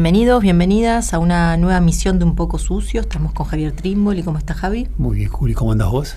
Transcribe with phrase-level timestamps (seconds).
[0.00, 3.02] Bienvenidos, bienvenidas a una nueva misión de Un poco sucio.
[3.02, 4.22] Estamos con Javier Trimboli.
[4.22, 4.88] ¿Cómo está Javi?
[4.96, 6.14] Muy bien, Juli, ¿cómo andas vos?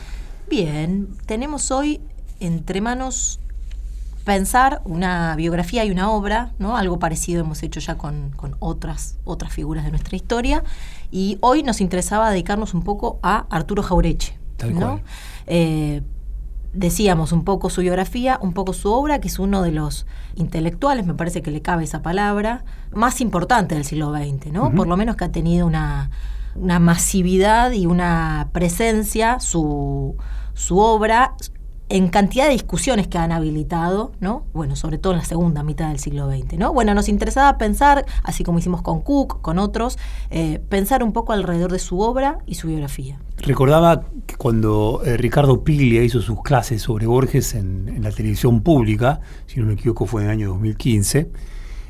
[0.49, 1.99] Bien, tenemos hoy
[2.39, 3.41] entre manos
[4.23, 6.77] pensar una biografía y una obra, ¿no?
[6.77, 10.63] Algo parecido hemos hecho ya con, con otras, otras figuras de nuestra historia.
[11.11, 14.39] Y hoy nos interesaba dedicarnos un poco a Arturo Jaureche.
[14.55, 14.79] Tal ¿no?
[14.79, 15.01] cual.
[15.45, 16.01] Eh,
[16.73, 21.05] decíamos un poco su biografía, un poco su obra, que es uno de los intelectuales,
[21.05, 24.71] me parece que le cabe esa palabra, más importante del siglo XX, ¿no?
[24.71, 26.09] Por lo menos que ha tenido una,
[26.55, 30.15] una masividad y una presencia, su,
[30.53, 31.35] su obra,
[31.89, 34.45] en cantidad de discusiones que han habilitado, ¿no?
[34.53, 36.73] Bueno, sobre todo en la segunda mitad del siglo XX, ¿no?
[36.73, 39.97] Bueno, nos interesaba pensar, así como hicimos con Cook, con otros,
[40.29, 43.19] eh, pensar un poco alrededor de su obra y su biografía.
[43.37, 48.61] Recordaba que cuando eh, Ricardo Piglia hizo sus clases sobre Borges en, en la televisión
[48.61, 51.29] pública, si no me equivoco fue en el año 2015,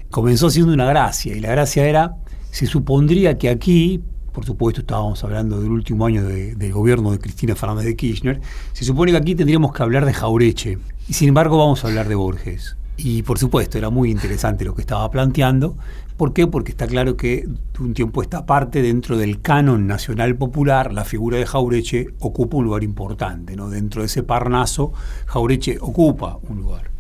[0.10, 2.16] comenzó haciendo una gracia, y la gracia era,
[2.52, 4.02] se supondría que aquí,
[4.34, 8.42] por supuesto estábamos hablando del último año de- del gobierno de Cristina Fernández de Kirchner,
[8.74, 12.08] se supone que aquí tendríamos que hablar de Jaureche, y sin embargo vamos a hablar
[12.10, 12.76] de Borges.
[12.98, 15.76] Y por supuesto, era muy interesante lo que estaba planteando.
[16.16, 16.46] ¿Por qué?
[16.46, 21.04] Porque está claro que de un tiempo esta parte, dentro del canon nacional popular, la
[21.04, 23.56] figura de Jaureche ocupa un lugar importante.
[23.56, 23.70] ¿no?
[23.70, 24.94] Dentro de ese parnaso,
[25.26, 26.92] Jaureche ocupa un lugar.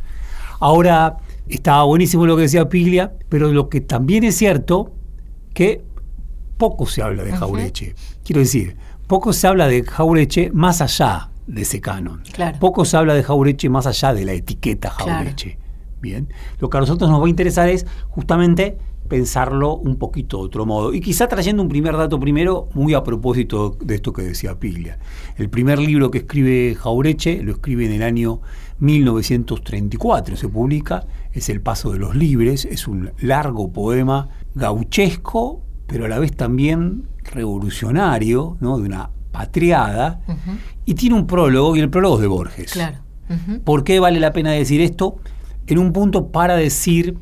[0.60, 1.18] Ahora,
[1.48, 4.92] estaba buenísimo lo que decía Piglia, pero lo que también es cierto,
[5.54, 5.84] que
[6.58, 7.32] poco se habla de.
[7.32, 7.96] Jaureche.
[8.24, 8.78] Quiero decir,
[9.08, 12.22] poco se habla de Jaureche más allá de ese canon.
[12.32, 12.58] Claro.
[12.60, 15.12] Poco se habla de Jaureche más allá de la etiqueta Claro.
[15.12, 15.58] Jaureche.
[16.02, 16.28] Bien.
[16.60, 18.78] Lo que a nosotros nos va a interesar es justamente
[19.08, 20.94] pensarlo un poquito de otro modo.
[20.94, 24.98] Y quizá trayendo un primer dato primero, muy a propósito de esto que decía Piglia.
[25.38, 28.42] El primer libro que escribe Jaureche lo escribe en el año
[28.80, 35.62] 1934, se publica, es El Paso de los Libres, es un largo poema gauchesco,
[35.94, 38.80] pero a la vez también revolucionario, ¿no?
[38.80, 40.22] de una patriada,
[40.86, 42.72] y tiene un prólogo, y el prólogo es de Borges.
[42.72, 42.98] Claro.
[43.64, 45.18] ¿Por qué vale la pena decir esto?
[45.68, 47.16] En un punto para decir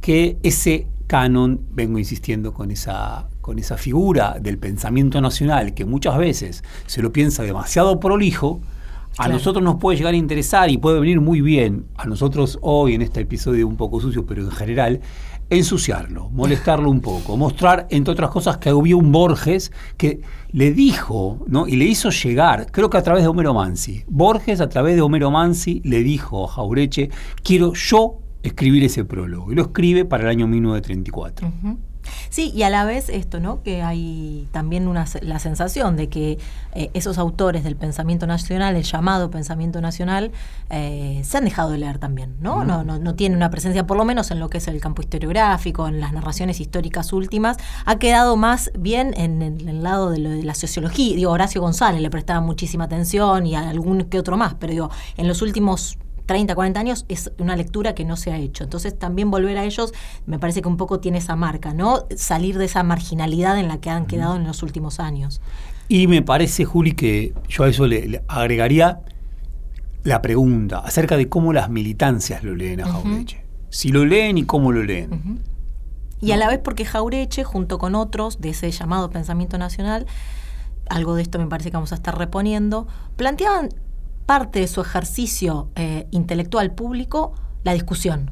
[0.00, 6.18] que ese canon, vengo insistiendo con esa, con esa figura del pensamiento nacional, que muchas
[6.18, 8.60] veces se lo piensa demasiado prolijo,
[9.12, 9.34] a Claro.
[9.34, 13.02] nosotros nos puede llegar a interesar y puede venir muy bien, a nosotros hoy en
[13.02, 15.00] este episodio un poco sucio, pero en general,
[15.50, 20.20] ensuciarlo, molestarlo un poco, mostrar, entre otras cosas, que había un Borges que
[20.52, 21.66] le dijo, ¿no?
[21.66, 25.02] y le hizo llegar, creo que a través de Homero Mansi, Borges a través de
[25.02, 27.10] Homero Mansi le dijo a Jaureche,
[27.42, 31.48] quiero yo escribir ese prólogo, y lo escribe para el año 1934.
[31.48, 31.78] Ujú.
[32.28, 33.62] Sí, y a la vez esto, ¿no?
[33.62, 36.38] Que hay también una, la sensación de que
[36.74, 40.32] eh, esos autores del pensamiento nacional, el llamado pensamiento nacional,
[40.70, 42.64] eh, se han dejado de leer también, ¿no?
[42.64, 45.02] No, no, no tienen una presencia, por lo menos en lo que es el campo
[45.02, 50.18] historiográfico, en las narraciones históricas últimas, ha quedado más bien en, el- el lado de,
[50.18, 51.16] lo de la sociología.
[51.16, 54.90] Digo, Horacio González le prestaba muchísima atención y a algún que otro más, pero digo,
[55.16, 58.64] en los últimos 30, 40 años es una lectura que no se ha hecho.
[58.64, 59.92] Entonces también volver a ellos
[60.26, 62.06] me parece que un poco tiene esa marca, ¿no?
[62.16, 65.40] Salir de esa marginalidad en la que han quedado en los últimos años.
[65.88, 69.00] Y me parece, Juli, que yo a eso le, le agregaría
[70.04, 72.86] la pregunta acerca de cómo las militancias lo leen a.
[72.86, 73.44] Jaureche.
[73.68, 75.40] Si lo leen y cómo lo leen.
[76.20, 80.06] Y a la vez porque Jaureche, junto con otros de ese llamado pensamiento nacional,
[80.88, 83.70] algo de esto me parece que vamos a estar reponiendo, planteaban
[84.26, 87.32] parte de su ejercicio eh, intelectual público
[87.64, 88.30] la discusión,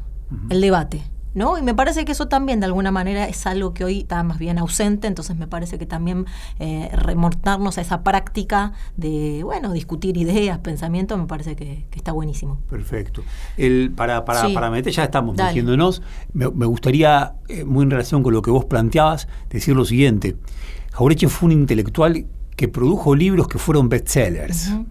[0.50, 1.02] el debate.
[1.34, 1.56] ¿No?
[1.56, 4.38] Y me parece que eso también de alguna manera es algo que hoy está más
[4.38, 6.24] bien ausente, entonces me parece que también
[6.58, 12.10] eh, remontarnos a esa práctica de, bueno, discutir ideas, pensamiento, me parece que, que está
[12.12, 12.58] buenísimo.
[12.68, 13.22] Perfecto.
[13.56, 14.54] El, para, para, Sí.
[14.54, 15.50] para meter, ya estamos Dale.
[15.50, 16.02] metiéndonos,
[16.32, 20.34] me, me gustaría, eh, muy en relación con lo que vos planteabas, decir lo siguiente.
[20.92, 22.26] Jaureche fue un intelectual
[22.56, 24.70] que produjo libros que fueron bestsellers.
[24.72, 24.86] Ujú.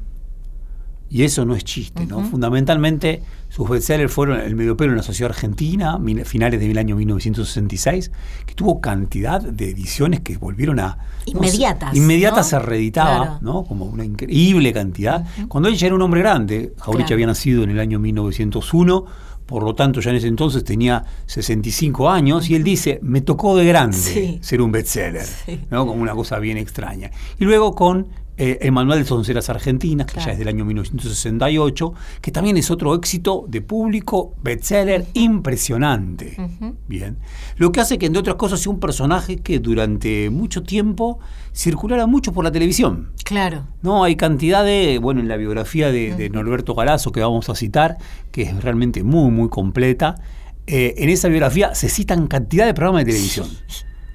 [1.10, 2.22] Y eso no es chiste, ¿no?
[2.24, 8.12] Fundamentalmente, sus bestsellers fueron El Mediopelo en la Sociedad Argentina, finales del año 1966,
[8.46, 10.98] que tuvo cantidad de ediciones que volvieron a...
[11.26, 11.96] Inmediatas.
[11.96, 13.64] inmediatas se reeditaba, ¿no?
[13.64, 15.26] Como una increíble cantidad.
[15.48, 19.06] Cuando él ya era un hombre grande, Jauretche había nacido en el año 1901,
[19.46, 23.56] por lo tanto ya en ese entonces tenía 65 años, y él dice, me tocó
[23.56, 25.26] de grande ser un bestseller,
[25.70, 25.88] ¿no?
[25.88, 27.12] como una cosa bien extraña.
[27.40, 28.08] Y luego con
[28.40, 32.70] eh, el Manual de Sonceras Argentinas, que ya es del año 1968, que también es
[32.70, 36.38] otro éxito de público, bestseller, impresionante.
[36.88, 37.18] Bien.
[37.56, 41.18] Lo que hace que, entre otras cosas, sea un personaje que durante mucho tiempo
[41.52, 43.12] circulara mucho por la televisión.
[43.24, 43.66] Claro.
[43.82, 47.98] No, hay cantidad de, bueno, en la biografía de, Norberto Galazo, que vamos a citar,
[48.32, 50.16] que es realmente muy, muy completa,
[50.68, 53.48] eh, en esa biografía se citan cantidad de programas de televisión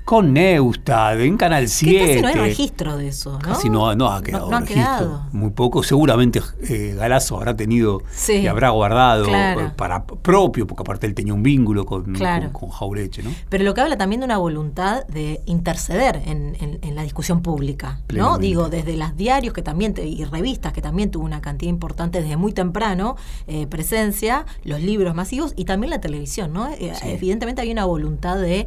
[0.04, 1.98] con Neustad, en Canal 7.
[1.98, 3.38] Que casi no hay registro de eso, ¿no?
[3.38, 5.26] Casi no, no ha quedado registro.
[5.32, 5.82] Muy poco.
[5.82, 11.34] Seguramente eh, Galazo habrá tenido y habrá guardado eh, para propio, porque aparte él tenía
[11.34, 12.14] un vínculo con,
[12.52, 13.30] con, Jaureche, ¿no?
[13.48, 16.52] Pero lo que habla también de una voluntad de interceder en,
[16.94, 18.38] la discusión pública, ¿no?
[18.38, 22.36] Digo, desde las diarios que también y revistas que también tuvo una cantidad importante desde
[22.36, 23.16] muy temprano
[23.46, 26.68] eh, presencia, los libros masivos y también la televisión, ¿no?
[27.02, 28.66] Evidentemente había una voluntad de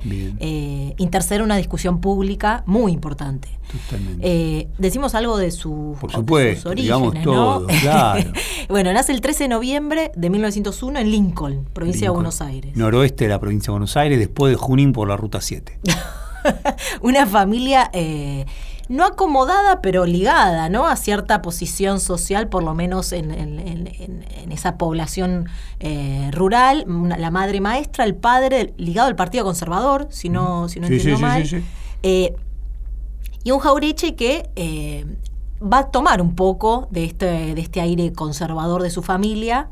[0.97, 3.49] interceder hacer una discusión pública muy importante.
[4.21, 8.31] Eh, decimos algo de, su, Por supuesto, orígenes, todo, claro.
[8.69, 12.77] bueno, nace el 13 de noviembre de 1901 en Lincoln, provincia de Buenos Aires.
[12.77, 15.77] Noroeste de la provincia de Buenos Aires, después de Junín por la Ruta 7.
[17.01, 17.89] una familia...
[17.91, 18.45] Eh,
[18.87, 20.85] no acomodada, pero ligada ¿no?
[20.87, 23.31] a cierta posición social, por lo menos en,
[24.51, 25.47] esa población
[25.79, 26.85] eh, rural.
[27.17, 31.43] la madre maestra, el padre ligado al Partido Conservador, si no, si no entiendo mal.
[32.03, 32.35] Eh,
[33.43, 35.05] y un Jaureche que eh,
[35.61, 39.69] va a tomar un poco de este, de este aire conservador de su familia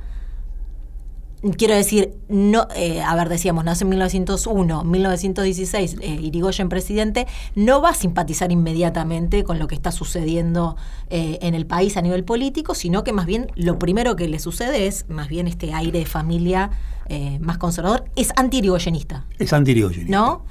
[1.51, 7.81] quiero decir, no, eh, a ver, decíamos, nace en 1901, 1916, eh, Irigoyen presidente, no
[7.81, 10.77] va a simpatizar inmediatamente con lo que está sucediendo
[11.09, 14.39] eh, en el país a nivel político, sino que más bien lo primero que le
[14.39, 16.71] sucede es, más bien este aire de familia
[17.09, 19.25] eh, más conservador, es anti-irigoyenista.
[19.37, 20.15] Es anti-irigoyenista.
[20.15, 20.45] ¿No?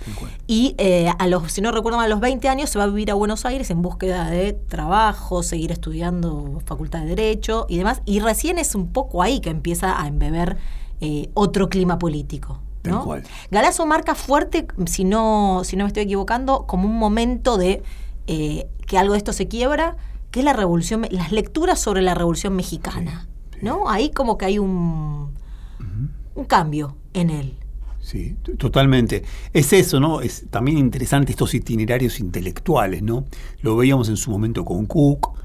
[0.46, 0.76] Y
[1.18, 3.14] a los, si no recuerdo mal, a los 20 años se va a vivir a
[3.14, 8.58] Buenos Aires en búsqueda de trabajo, seguir estudiando facultad de Derecho y demás, y recién
[8.58, 10.58] es un poco ahí que empieza a embeber
[11.04, 12.60] eh, otro clima político.
[12.84, 13.06] ¿no?
[13.50, 17.82] Galazo marca fuerte, si no, si no me estoy equivocando, como un momento de
[18.28, 19.96] eh, que algo de esto se quiebra,
[20.30, 23.26] que es la revolución, las lecturas sobre la revolución mexicana.
[23.60, 23.88] ¿no?
[23.88, 25.32] Ahí como que hay un,
[26.36, 27.56] un cambio en él.
[28.00, 29.24] Sí, totalmente.
[29.52, 30.20] Es eso, ¿no?
[30.20, 33.24] Es también interesante estos itinerarios intelectuales, ¿no?
[33.60, 35.38] Lo veíamos en su momento con Cook,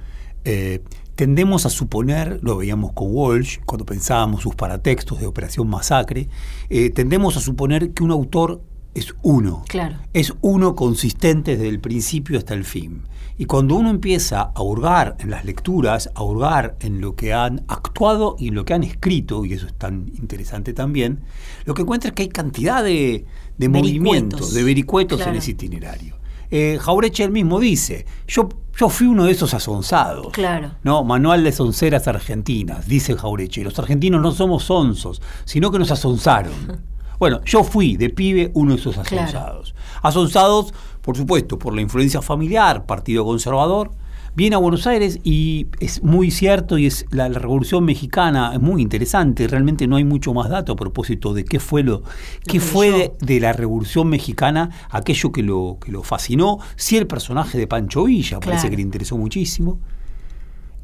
[0.44, 0.84] eh,
[1.18, 6.30] tendemos a suponer, lo veíamos con Walsh, cuando pensábamos sus paratextos de Operación Masacre,
[6.70, 8.62] eh, tendemos a suponer que un autor
[8.94, 9.64] es uno.
[9.68, 9.98] Claro.
[10.14, 13.02] Es uno consistente desde el principio hasta el fin.
[13.36, 17.66] Y cuando uno empieza a hurgar en las lecturas, a hurgar en lo que han
[17.68, 21.22] actuado y lo que han escrito, y eso es tan interesante también,
[21.66, 23.26] lo que encuentra es que hay cantidad de,
[23.58, 26.17] movimientos, de vericuetos en ese itinerario.
[26.50, 30.28] Eh, Jaureche él mismo dice, yo, yo fui uno de esos asonzados.
[30.32, 30.72] Claro.
[30.84, 31.04] ¿no?
[31.04, 33.64] Manual de sonceras argentinas, dice Jaureche.
[33.64, 36.54] Los argentinos no somos sonzos, sino que nos asonzaron.
[37.20, 39.76] bueno, yo fui de pibe uno de esos asonzados.
[40.02, 43.92] Asonzados, por supuesto, por la influencia familiar, Partido Conservador,
[44.38, 48.84] viene a Buenos Aires y es muy cierto y es la, Revolución Mexicana es muy
[48.84, 52.04] interesante, realmente no hay mucho más dato a propósito de qué fue lo
[52.46, 57.58] qué fue de, la Revolución Mexicana aquello que lo que lo fascinó, si el personaje
[57.58, 59.80] de Pancho Villa parece que le interesó muchísimo.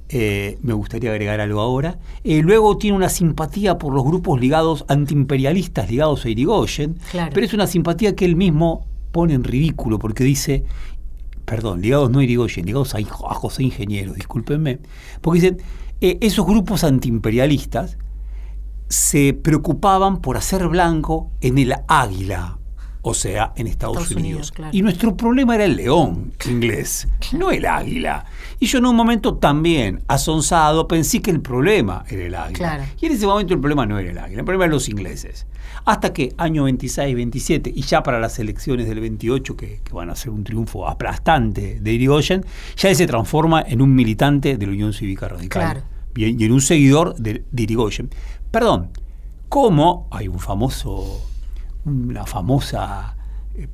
[0.09, 1.97] Eh, me gustaría agregar algo ahora.
[2.23, 6.97] Eh, luego tiene una simpatía por los grupos ligados antiimperialistas ligados a Irigoyen,
[7.33, 10.65] pero es una simpatía que él mismo pone en ridículo porque dice
[11.45, 14.79] perdón, ligados no a Irigoyen, ligados a, José Ingeniero, discúlpenme,
[15.21, 15.57] porque dicen,
[16.01, 17.97] eh, esos grupos antiimperialistas
[18.89, 22.59] se preocupaban por hacer blanco en el águila,
[23.05, 24.53] o sea, en Estados, Unidos.
[24.71, 28.25] Y nuestro problema era el león inglés, no el águila.
[28.59, 32.87] Y yo en un momento también, asonsado, pensé que el problema era el águila.
[33.01, 35.45] Y en ese momento el problema no era el águila, el problema eran los ingleses.
[35.83, 40.15] Hasta que año 26, 27 y ya para las elecciones del 28, que, van a
[40.15, 42.45] ser un triunfo aplastante de Irigoyen,
[42.77, 45.83] ya él se transforma en un militante de la Unión Cívica Radical.
[46.13, 48.09] Bien, y en un seguidor de, de Irigoyen.
[48.49, 48.91] Perdón,
[49.49, 51.19] ¿cómo hay un famoso,
[51.85, 53.15] una famosa
[53.55, 53.67] eh,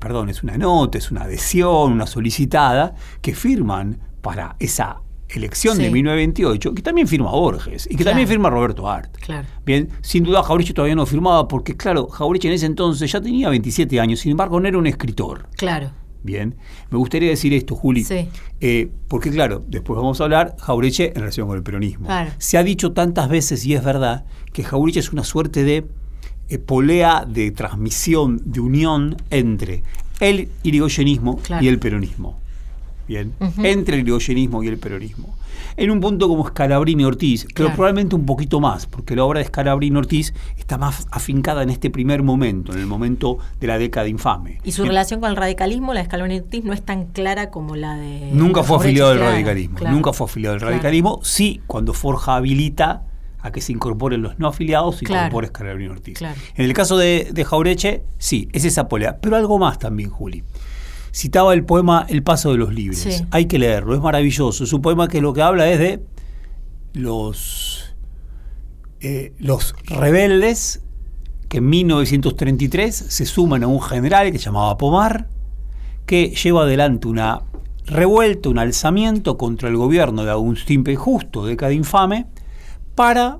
[0.00, 5.86] perdón, es una nota, es una adhesión, una solicitada, que firman para esa elección de
[5.86, 5.90] Sí.
[5.92, 8.10] 1928, que también firma Borges y que Claro.
[8.10, 9.16] también firma Roberto Art.
[9.18, 9.46] Claro.
[9.64, 13.48] Bien, sin duda Jaureche todavía no firmaba porque, claro, Jaureche en ese entonces ya tenía
[13.48, 15.48] 27 años, sin embargo no era un escritor.
[15.56, 15.90] Claro.
[16.24, 16.56] Bien,
[16.90, 18.28] me gustaría decir esto, Juli, Sí.
[18.60, 22.06] eh, porque claro, después vamos a hablar Jaureche en relación con el peronismo.
[22.06, 22.32] Claro.
[22.38, 25.86] Se ha dicho tantas veces, y es verdad, que Jaureche es una suerte de
[26.64, 29.82] polea de transmisión, de unión entre
[30.20, 31.64] el irigoyenismo Claro.
[31.64, 32.38] y el peronismo.
[33.08, 35.34] Bien, entre el irigoyenismo y el peronismo.
[35.76, 39.46] En un punto como Scalabrini Ortiz, pero probablemente un poquito más, porque la obra de
[39.46, 44.08] Scalabrini Ortiz está más afincada en este primer momento, en el momento de la década
[44.08, 44.58] infame.
[44.64, 44.90] Y su Bien.
[44.92, 48.30] relación con el radicalismo, la de Scaloni Ortiz, no es tan clara como la de.
[48.32, 49.76] Nunca fue afiliado al radicalismo.
[49.76, 49.94] claro.
[49.94, 51.20] Nunca fue afiliado al radicalismo.
[51.22, 53.02] Sí, cuando Forja habilita
[53.46, 55.26] a que se incorporen los no afiliados, se Claro.
[55.26, 56.18] incorpora Scalabrini Ortiz.
[56.18, 56.38] Claro.
[56.54, 59.18] En el caso de, de Jaureche, sí, es esa polea.
[59.20, 60.44] Pero algo más también, Juli.
[61.14, 62.98] Citaba el poema El paso de los libres.
[63.00, 63.24] Sí.
[63.30, 64.64] Hay que leerlo, es maravilloso.
[64.64, 66.00] Es un poema que lo que habla es de
[66.92, 67.94] los,
[69.00, 70.82] eh, los rebeldes
[71.48, 75.28] que en 1933 se suman a un general que se llamaba Pomar,
[76.04, 77.42] que lleva adelante una
[77.86, 80.96] revuelta, un alzamiento contra el gobierno de Agustín P.
[80.96, 82.26] Justo, década infame,
[82.96, 83.38] para,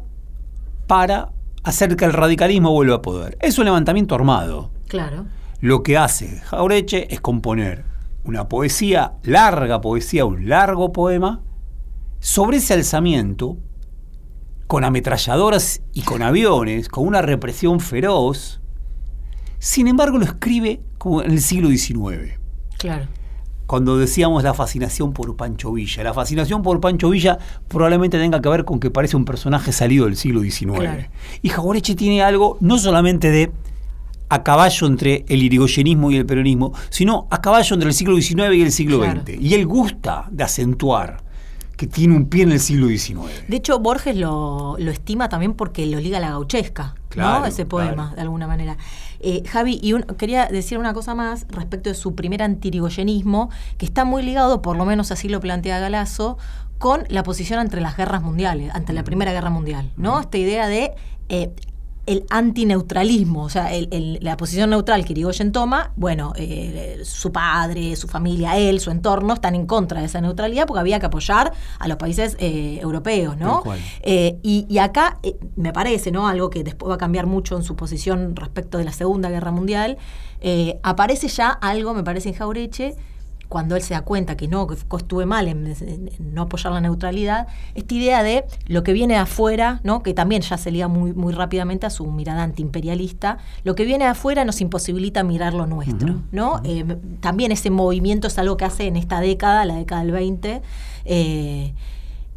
[0.87, 1.33] para
[1.65, 3.37] hacer que el radicalismo vuelva a poder.
[3.41, 4.71] Es un levantamiento armado.
[4.87, 5.27] Claro.
[5.61, 7.85] Lo que hace Jaureche es componer
[8.23, 11.41] una poesía, larga poesía, un largo poema,
[12.21, 13.57] sobre ese alzamiento,
[14.67, 18.61] con ametralladoras y con aviones, con una represión feroz.
[19.59, 22.39] Sin embargo, lo escribe como en el siglo XIX
[22.79, 23.07] Claro.
[23.67, 26.05] Cuando decíamos la fascinación por Pancho Villa.
[26.05, 30.05] La fascinación por Pancho Villa probablemente tenga que ver con que parece un personaje salido
[30.07, 30.79] del siglo XIX.
[30.79, 31.03] Claro.
[31.43, 33.51] Y Jaguareche tiene algo no solamente de
[34.29, 38.55] a caballo entre el irigoyenismo y el peronismo, sino a caballo entre el siglo XIX
[38.55, 39.21] y el siglo Claro.
[39.23, 39.41] XX.
[39.41, 41.23] Y él gusta de acentuar
[41.77, 43.19] que tiene un pie en el siglo XIX.
[43.49, 47.47] De hecho, Borges lo, lo estima también porque lo liga a la gauchesca, Claro, ¿no?
[47.47, 48.77] Ese poema, de alguna manera.
[49.21, 54.05] Eh, Javi, y quería decir una cosa más respecto de su primer antirigoyenismo, que está
[54.05, 56.39] muy ligado, por lo menos así lo plantea Galazo,
[56.79, 60.21] con la posición ante las guerras mundiales, ante la Primera Guerra Mundial, ¿no?
[60.21, 60.93] Esta idea de
[61.29, 61.53] eh,
[62.07, 67.33] el antineutralismo, o sea, el- el- la posición neutral que Irigoyen toma, bueno, eh, su
[67.33, 71.07] padre, su familia, él, su entorno están en contra de esa neutralidad porque había que
[71.07, 73.63] apoyar a los países eh, europeos, ¿no?
[74.03, 76.29] Eh, y, y acá eh, me parece, ¿no?
[76.29, 79.51] Algo que después va a cambiar mucho en su posición respecto de la Segunda Guerra
[79.51, 79.97] Mundial,
[80.83, 82.95] aparece ya algo, me parece, en Jaureche,
[83.49, 86.73] cuando él se da cuenta que no, que estuve mal en, en- en no apoyar
[86.73, 90.03] la neutralidad, esta idea de lo que viene de afuera, ¿no?
[90.03, 94.05] que también ya se liga muy, muy rápidamente a su mirada antiimperialista, lo que viene
[94.05, 96.23] de afuera nos imposibilita mirar lo nuestro.
[96.33, 96.61] ¿no?
[96.65, 96.85] Eh,
[97.21, 100.63] también ese movimiento es algo que hace en esta década, la década del 20,
[101.05, 101.75] eh,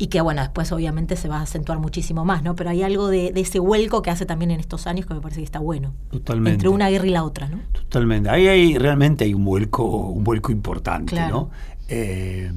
[0.01, 2.55] y que bueno, después obviamente se va a acentuar muchísimo más, ¿no?
[2.55, 5.19] Pero hay algo de, de ese vuelco que hace también en estos años que me
[5.21, 5.93] parece que está bueno.
[6.09, 6.53] Totalmente.
[6.53, 7.59] Entre una guerra y la otra, ¿no?
[7.73, 8.29] Totalmente.
[8.29, 11.35] Ahí hay, realmente hay un vuelco, un vuelco importante, Claro.
[11.35, 11.49] ¿no?
[11.89, 12.49] Eh,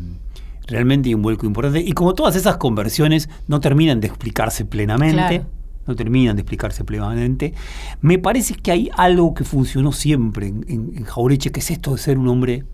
[0.68, 1.80] realmente hay un vuelco importante.
[1.80, 5.46] Y como todas esas conversiones no terminan de explicarse plenamente, Claro.
[5.88, 7.54] no terminan de explicarse plenamente,
[8.02, 11.90] me parece que hay algo que funcionó siempre en, en- en Jaureche, que es esto
[11.90, 12.64] de ser un hombre.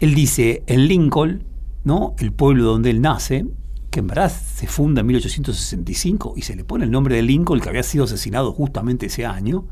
[0.00, 1.44] Él dice en Lincoln,
[1.84, 2.14] ¿no?
[2.18, 3.46] El pueblo donde él nace,
[3.90, 7.60] que en verdad se funda en 1865 y se le pone el nombre de Lincoln,
[7.60, 9.66] que había sido asesinado justamente ese año,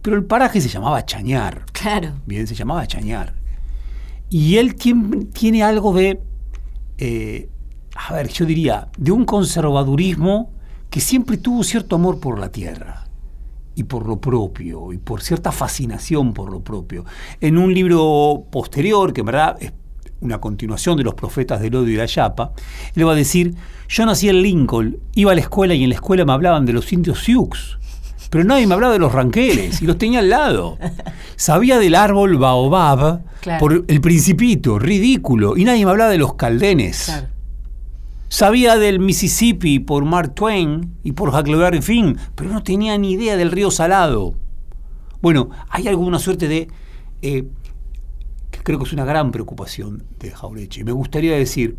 [0.00, 1.66] pero el paraje se llamaba Chañar.
[1.72, 2.14] Claro.
[2.26, 3.34] Bien, se llamaba Chañar.
[4.30, 6.20] Y él tiem- tiene algo de,
[6.98, 7.48] eh,
[7.96, 10.50] a ver, yo diría, de un conservadurismo
[10.90, 13.04] que siempre tuvo cierto amor por la tierra
[13.74, 17.04] y por lo propio y por cierta fascinación por lo propio.
[17.40, 19.72] En un libro posterior, que en verdad es
[20.20, 22.52] una continuación de los profetas del odio y la yapa,
[22.94, 23.54] él va a decir,
[23.88, 26.72] yo nací en Lincoln, iba a la escuela y en la escuela me hablaban de
[26.72, 27.48] los indios Sioux,
[28.30, 30.76] pero nadie me hablaba de los ranqueles y los tenía al lado.
[31.36, 33.60] Sabía del árbol baobab Claro.
[33.60, 37.04] por el principito, ridículo, y nadie me hablaba de los caldenes.
[37.06, 37.28] Claro.
[38.28, 43.36] Sabía del Mississippi por Mark Twain y por Huckleberry Finn, pero no tenía ni idea
[43.36, 44.34] del río Salado.
[45.22, 46.68] Bueno, hay alguna suerte de...
[47.22, 47.44] eh,
[48.68, 50.84] creo que es una gran preocupación de Jaureche.
[50.84, 51.78] Me gustaría decir,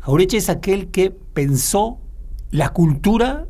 [0.00, 2.00] Jaureche es aquel que pensó
[2.50, 3.46] la cultura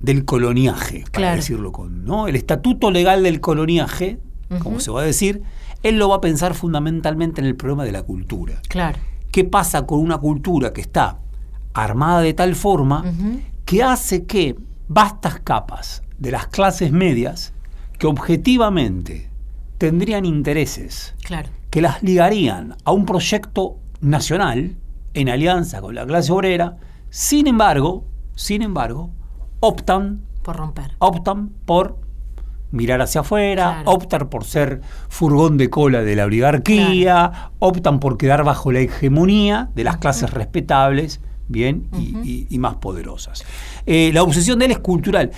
[0.00, 1.36] del coloniaje, para Claro.
[1.36, 2.26] decirlo con, ¿no?
[2.26, 4.18] El estatuto legal del coloniaje,
[4.64, 5.42] como se va a decir,
[5.84, 8.60] él lo va a pensar fundamentalmente en el problema de la cultura.
[8.68, 8.98] Claro.
[9.30, 11.20] ¿Qué pasa con una cultura que está
[11.72, 13.04] armada de tal forma
[13.64, 14.56] que hace que
[14.88, 17.52] vastas capas de las clases medias,
[17.96, 19.30] que objetivamente
[19.78, 21.48] tendrían intereses Claro.
[21.76, 24.76] Que las ligarían a un proyecto nacional,
[25.12, 26.78] en alianza con la clase obrera,
[27.10, 29.10] sin embargo, sin embargo,
[29.60, 30.92] optan por romper.
[31.00, 31.98] Optan por
[32.70, 34.80] mirar hacia afuera, optan por ser
[35.10, 40.30] furgón de cola de la oligarquía, optan por quedar bajo la hegemonía de las clases
[40.30, 43.44] respetables, bien, y, más poderosas.
[43.84, 45.30] Eh, la obsesión de él es cultural,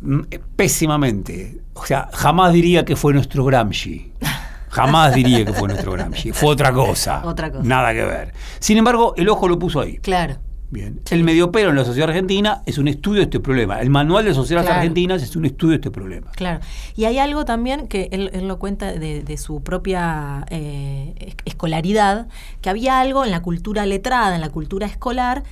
[0.00, 0.20] mm,
[0.54, 1.60] pésimamente.
[1.74, 4.12] O sea, jamás diría que fue nuestro Gramsci.
[4.68, 6.32] Jamás diría que fue nuestro Gramsci.
[6.32, 7.22] Fue otra cosa.
[7.24, 7.62] Otra cosa.
[7.64, 8.34] Nada que ver.
[8.58, 9.98] Sin embargo, el ojo lo puso ahí.
[9.98, 10.36] Claro.
[10.68, 11.00] Bien.
[11.10, 13.80] El medio pero en la sociedad argentina es un estudio de este problema.
[13.80, 16.32] El manual de sociedades argentinas es un estudio de este problema.
[16.32, 16.60] Claro.
[16.96, 22.26] Y hay algo también que él, lo cuenta de, su propia eh, escolaridad,
[22.62, 25.44] que había algo en la cultura letrada, en la cultura escolar,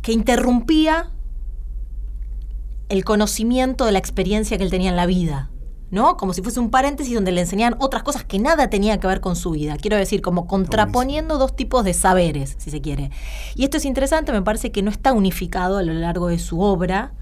[0.00, 1.10] que interrumpía
[2.88, 5.49] el conocimiento de la experiencia que él tenía en la vida.
[5.90, 6.16] ¿No?
[6.16, 9.20] Como si fuese un paréntesis donde le enseñaban otras cosas que nada tenían que ver
[9.20, 9.76] con su vida.
[9.76, 13.10] Quiero decir, como contraponiendo dos tipos de saberes, si se quiere.
[13.54, 16.60] Y esto es interesante, me parece que no está unificado a lo largo de su
[16.60, 17.12] obra,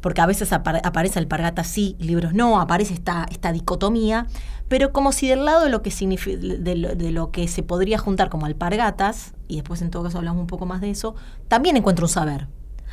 [0.00, 4.26] porque a veces aparece el pargata sí, libros no, aparece esta, esta dicotomía,
[4.68, 7.98] pero como si del lado de lo, que de, lo, de lo que se podría
[7.98, 11.16] juntar como alpargatas, y después en todo caso hablamos un poco más de eso,
[11.48, 12.46] también encuentra un saber.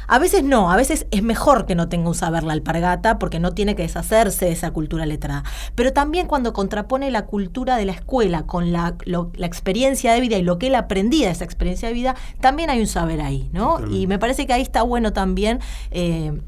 [0.07, 3.39] A veces no, a veces es mejor que no tenga un saber la alpargata porque
[3.39, 5.43] no tiene que deshacerse de esa cultura letrada.
[5.75, 8.95] Pero también cuando contrapone la cultura de la escuela con la,
[9.39, 12.79] experiencia de vida y lo que él aprendía de esa experiencia de vida, también hay
[12.79, 13.79] un saber ahí, ¿no?
[13.89, 15.59] Y me parece que ahí está bueno también.
[15.91, 16.39] Eh,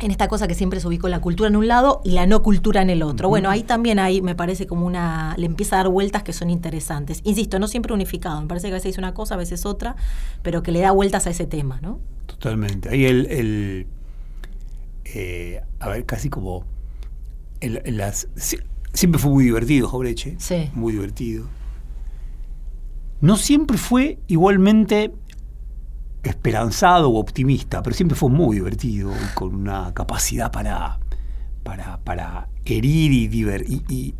[0.00, 2.42] en esta cosa que siempre se ubicó la cultura en un lado y la no
[2.42, 3.28] cultura en el otro.
[3.28, 6.50] Bueno, ahí también hay, me parece como una, le empieza a dar vueltas que son
[6.50, 7.20] interesantes.
[7.24, 9.96] Insisto, no siempre unificado, me parece que a veces es una cosa, a veces otra,
[10.42, 11.98] pero que le da vueltas a ese tema, ¿no?
[12.38, 12.88] Totalmente.
[12.88, 13.86] Ahí el,
[15.04, 16.64] eh, a ver, casi como,
[17.60, 18.28] las,
[18.92, 20.70] siempre fue muy divertido, Jobreche, sí.
[20.74, 21.46] muy divertido.
[23.20, 25.12] No siempre fue igualmente
[26.22, 31.00] esperanzado o optimista, pero siempre fue muy divertido, con una capacidad para,
[32.04, 34.14] para, herir y,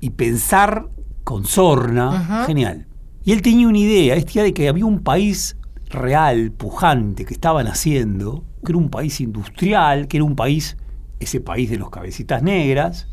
[0.00, 0.88] y, pensar
[1.24, 2.86] con sorna, genial.
[3.24, 5.56] Y él tenía una idea, esta idea de que había un país
[5.90, 10.76] real, pujante, que estaba naciendo, que era un país industrial, que era un país,
[11.18, 13.08] ese país de los cabecitas negras,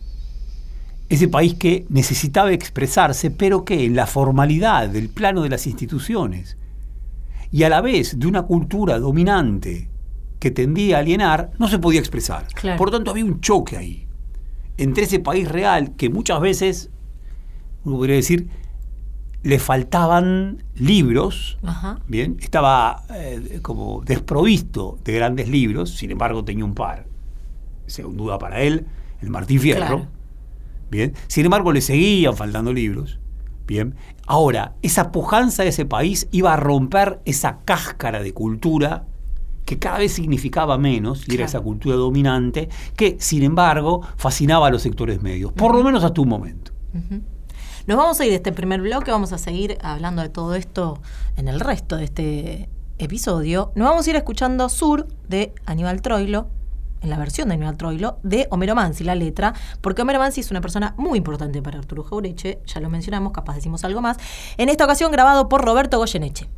[1.10, 6.58] ese país que necesitaba expresarse, pero que en la formalidad del plano de las instituciones,
[7.52, 9.90] y a la vez de una cultura dominante
[10.40, 12.46] que tendía a alienar, no se podía expresar.
[12.78, 14.08] Por lo tanto, había un choque ahí
[14.78, 16.90] entre ese país real que muchas veces,
[17.84, 18.48] uno podría decir,
[19.48, 21.58] le faltaban libros,
[22.06, 27.06] bien, estaba eh, como desprovisto de grandes libros, sin embargo tenía un par,
[27.86, 28.88] sin duda para él,
[29.22, 30.06] el Martín Fierro,
[30.92, 33.20] bien, sin embargo le seguían faltando libros,
[33.66, 33.96] Bien.
[34.26, 39.08] Ahora, esa pujanza de ese país iba a romper esa cáscara de cultura
[39.66, 44.70] que cada vez significaba menos, y era esa cultura dominante, que, sin embargo, fascinaba a
[44.70, 46.72] los sectores medios, por lo menos hasta un momento.
[47.88, 51.00] Nos vamos a ir de este primer bloque, vamos a seguir hablando de todo esto
[51.38, 53.71] en el resto de este episodio.
[53.76, 56.50] Nos vamos a ir escuchando Sur de Aníbal Troilo,
[57.00, 60.52] en la versión de Aníbal Troilo, de Homero Mansi, la letra, porque Homero Mansi es
[60.52, 64.17] una persona muy importante para Arturo Jaureche, ya lo mencionamos, capaz decimos algo más,
[64.58, 66.50] en esta ocasión grabado por Roberto Goyeneche.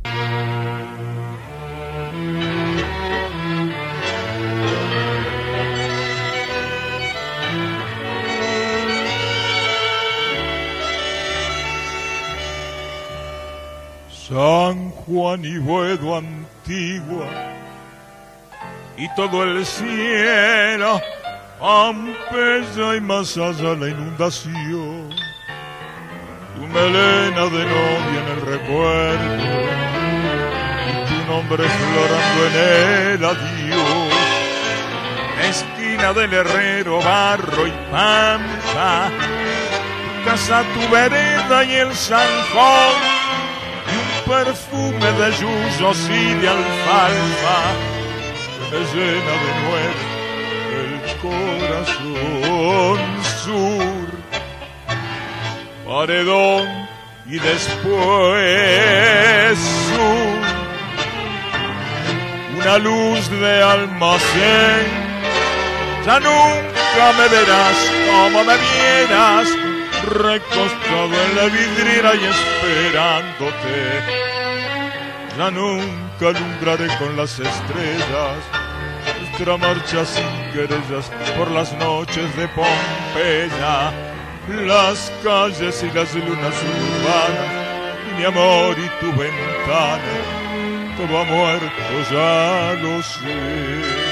[14.30, 17.26] San Juan y Buedo Antigua
[18.96, 21.00] y todo el cielo,
[21.60, 25.10] Ampella y más allá la inundación.
[26.54, 29.34] Tu melena de novia en el recuerdo,
[30.86, 32.54] y tu nombre florando en
[33.14, 34.14] el adiós.
[35.42, 43.19] Esquina del herrero, barro y pampa, tu casa, tu vereda y el zanjón,
[44.30, 47.60] perfume de yuyos y de alfalfa
[48.70, 50.04] me llena de nuevo
[50.80, 50.92] el
[51.24, 53.00] corazón
[53.42, 54.06] sur.
[55.84, 56.64] Paredón
[57.26, 57.78] y después
[59.88, 60.40] sur.
[62.56, 64.86] Una luz de almacén.
[66.06, 69.48] Ya nunca me verás como me vieras,
[70.06, 73.76] recostado en la vidriera y esperándote.
[75.36, 78.60] Ya nunca alumbraré con las estrellas
[79.40, 83.90] nuestra marcha sin querellas por las noches de Pompeya,
[84.66, 87.52] las calles y las lunas urbanas
[88.10, 89.98] y mi amor y tu ventana,
[90.96, 94.09] todo ha muerto, ya lo sé.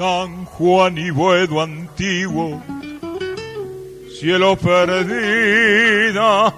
[0.00, 2.62] San Juan y Buedo antiguo,
[4.18, 6.54] cielo perdida,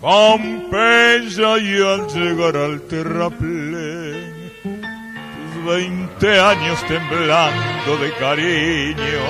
[0.00, 9.24] Pompeya y al llegar al terraplén, tus veinte años temblando de cariño,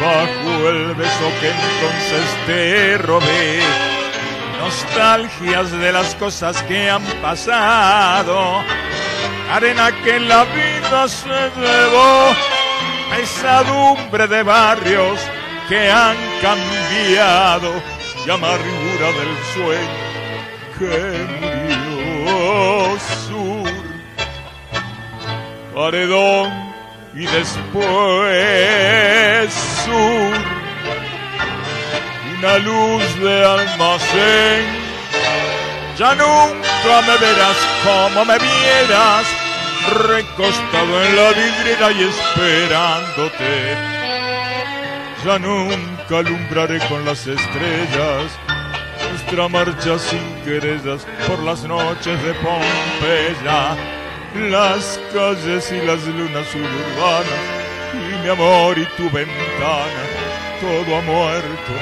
[0.00, 3.60] bajo el beso que entonces te robé,
[4.60, 8.64] nostalgias de las cosas que han pasado,
[9.50, 12.34] arena que la vida se llevó,
[13.10, 15.20] pesadumbre de barrios
[15.68, 17.72] que han cambiado
[18.26, 20.14] y amargura del sueño
[20.78, 23.70] que murió sur,
[25.74, 26.50] paredón
[27.14, 27.54] y después
[29.84, 30.34] sur,
[32.38, 34.83] una luz de almacén.
[35.98, 39.26] Ya nunca me verás como me vieras,
[40.08, 43.76] recostado en la vidriera y esperándote.
[45.24, 48.38] Ya nunca alumbraré con las estrellas
[49.14, 53.76] nuestra marcha sin querellas por las noches de Pompeya,
[54.50, 57.26] las calles y las lunas suburbanas,
[57.94, 60.02] y mi amor y tu ventana,
[60.60, 61.72] todo ha muerto,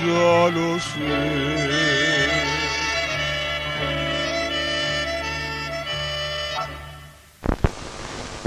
[0.00, 2.25] ya lo sé.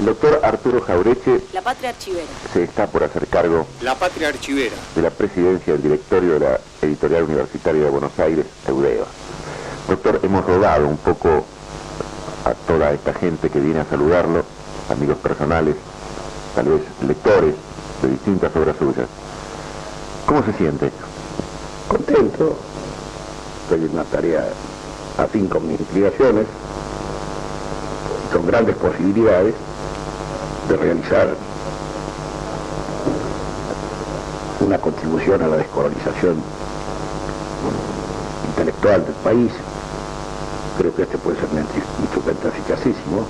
[0.00, 2.24] El doctor Arturo Jaureche La patria archivera.
[2.54, 4.74] se está por hacer cargo La patria archivera.
[4.94, 9.04] de la presidencia del directorio de la Editorial Universitaria de Buenos Aires, Eudeva.
[9.86, 11.44] Doctor, hemos rodado un poco
[12.46, 14.42] a toda esta gente que viene a saludarlo,
[14.88, 15.76] amigos personales,
[16.54, 17.54] tal vez lectores
[18.00, 19.06] de distintas obras suyas.
[20.24, 20.90] ¿Cómo se siente?
[21.88, 22.56] contento,
[23.64, 24.48] estoy en una tarea
[25.18, 26.46] afín con mis inclinaciones,
[28.24, 29.54] y con grandes posibilidades
[30.70, 31.36] de realizar
[34.60, 36.36] una contribución a la descolonización
[38.48, 39.52] intelectual del país.
[40.78, 43.26] Creo que este puede ser un instru- instrumento eficacísimo,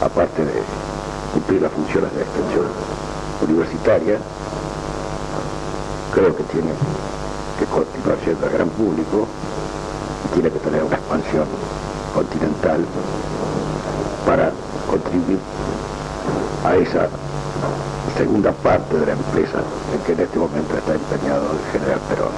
[0.00, 0.62] aparte de
[1.32, 2.66] cumplir las funciones de extensión
[3.42, 4.18] universitaria,
[6.14, 6.70] creo que tiene
[7.58, 9.26] que continuar siendo el gran público
[10.26, 11.46] y tiene que tener una expansión
[12.14, 12.84] continental
[14.26, 14.52] para
[14.88, 15.40] contribuir
[16.64, 17.08] a esa
[18.16, 19.62] segunda parte de la empresa
[19.94, 22.32] en que en este momento está empeñado el general Perón.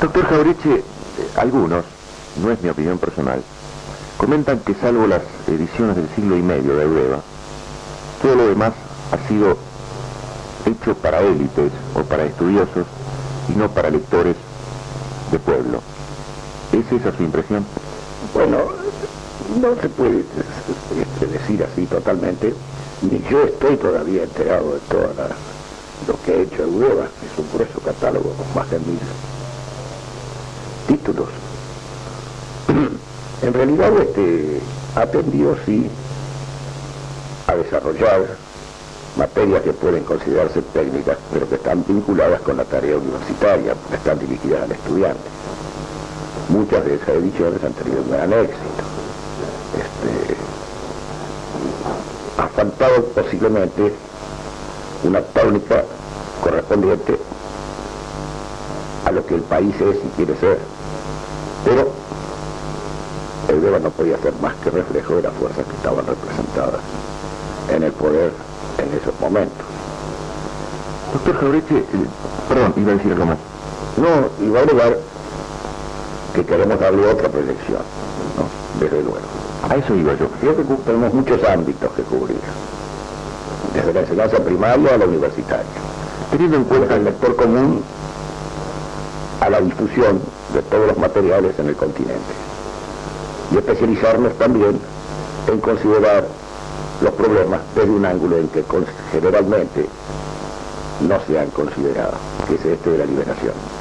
[0.00, 0.84] Doctor Jaureche, eh,
[1.36, 1.84] algunos,
[2.42, 3.42] no es mi opinión personal,
[4.16, 7.20] comentan que salvo las ediciones del siglo y medio de Eudeva,
[8.22, 8.72] todo lo demás
[9.10, 9.56] ha sido
[10.64, 12.86] hecho para élites o para estudiosos
[13.48, 14.36] y no para lectores
[15.30, 15.80] de pueblo.
[16.72, 17.66] ¿Es esa su impresión?
[18.32, 18.58] Bueno,
[19.60, 20.24] no se puede
[20.68, 22.54] este, decir así totalmente,
[23.02, 25.08] ni yo estoy todavía enterado de todo
[26.06, 28.98] lo que ha hecho Eudeva, es un grueso catálogo con más de mil
[30.88, 31.28] títulos.
[33.42, 34.60] En realidad este,
[35.10, 35.90] tendido sí
[37.48, 38.36] a desarrollar
[39.16, 44.62] materias que pueden considerarse técnicas, pero que están vinculadas con la tarea universitaria, están dirigidas
[44.62, 45.28] al estudiante.
[46.48, 48.82] Muchas de esas ediciones han tenido un gran éxito.
[49.76, 50.36] Este,
[52.52, 53.94] ha faltado posiblemente
[55.04, 55.84] una tónica
[56.42, 57.18] correspondiente
[59.06, 60.58] a lo que el país es y quiere ser.
[61.64, 61.90] Pero
[63.48, 66.80] el DEVA no podía ser más que reflejo de las fuerzas que estaban representadas
[67.74, 68.32] en el poder
[68.78, 69.66] en esos momentos.
[71.12, 72.06] Doctor Jaureche, eh,
[72.48, 73.38] perdón, iba a decir algo más.
[73.96, 74.98] No, va a agregar
[76.34, 77.82] que queremos darle otra proyección,
[78.36, 78.80] ¿no?
[78.80, 79.41] desde luego.
[79.68, 80.28] A eso iba yo.
[80.40, 82.40] Creo que tenemos muchos ámbitos que cubrir,
[83.74, 85.66] desde la enseñanza primaria a la universitaria.
[86.30, 87.82] Teniendo en Cuenta el lector común
[89.40, 90.20] a la difusión
[90.54, 92.32] de todos los materiales en el continente.
[93.52, 94.80] Y especializarnos también
[95.48, 96.26] en considerar
[97.02, 98.64] los problemas desde un ángulo en que
[99.10, 99.88] generalmente
[101.08, 102.14] no se han considerado,
[102.48, 103.71] que es este de la liberación.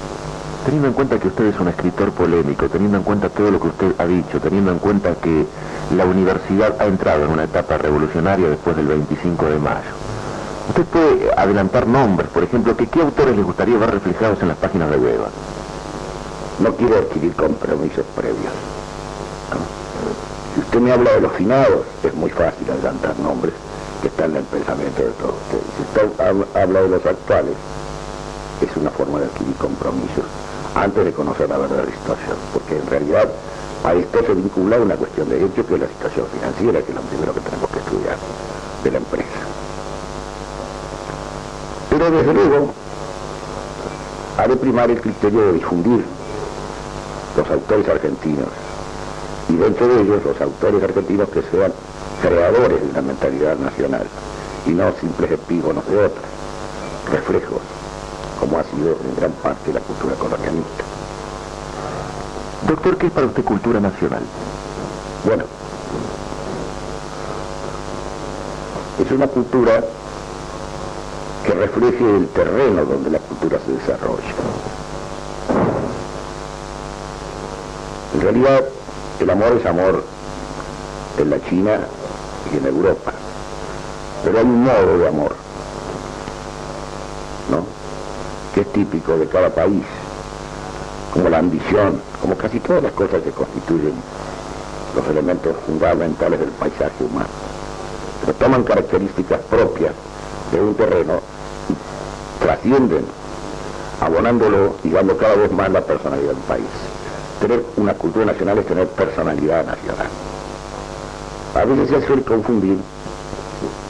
[0.66, 3.68] Teniendo en cuenta que usted es un escritor polémico, teniendo en cuenta todo lo que
[3.68, 5.48] usted ha dicho, teniendo en cuenta que
[5.98, 9.90] la universidad ha entrado en una etapa revolucionaria después del 25 de mayo,
[10.70, 14.92] usted puede adelantar nombres, por ejemplo, qué autores les gustaría ver reflejados en las páginas
[14.92, 15.30] de Hueva.
[16.60, 18.54] No quiero adquirir compromisos previos.
[20.54, 23.54] Si usted me habla de los finados, es muy fácil adelantar nombres.
[24.02, 25.64] que está en el pensamiento de todos ustedes.
[25.78, 27.54] Si usted habla de los actuales,
[28.62, 30.26] es una forma de adquirir compromisos
[30.76, 33.30] antes de conocer la verdadera situación, porque en realidad
[33.84, 36.96] a esto se vincula una cuestión de hecho que es la situación financiera, que es
[36.96, 38.18] lo primero que tenemos que estudiar
[38.84, 39.28] de la empresa.
[41.90, 42.74] Pero desde luego,
[44.38, 46.06] ha de primar el criterio de difundir
[47.38, 48.48] los autores argentinos
[49.50, 51.74] y dentro de ellos los autores argentinos que sean
[52.22, 54.08] creadores de una mentalidad nacional
[54.66, 56.26] y no simples epígonos de otras,
[57.12, 57.62] reflejos,
[58.42, 60.84] como ha sido en gran parte la cultura colonialista.
[62.68, 64.24] Doctor, ¿qué es para usted cultura nacional?
[65.24, 65.44] Bueno,
[69.00, 69.84] es una cultura
[71.46, 74.34] que refleje el terreno donde la cultura se desarrolla.
[78.16, 78.64] En realidad,
[79.20, 80.04] el amor es amor
[81.20, 81.80] en la China
[82.52, 83.12] y en Europa,
[84.24, 85.36] pero hay un modo de amor,
[87.50, 87.66] ¿no?
[88.54, 89.84] Que es típico de cada país,
[91.14, 93.94] como la ambición, como casi todas las cosas que constituyen
[94.96, 97.30] los elementos fundamentales del paisaje humano,
[98.22, 99.94] pero toman características propias
[100.52, 101.22] de un terreno
[101.70, 103.06] y trascienden,
[104.02, 106.68] abonándolo y dando cada vez más la personalidad del país.
[107.40, 110.08] Tener una cultura nacional es tener personalidad nacional.
[111.56, 112.78] A veces se suele confundir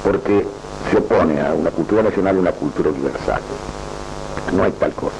[0.03, 0.45] porque
[0.91, 3.41] se opone a una cultura nacional y una cultura universal.
[4.55, 5.15] No hay tal cosa.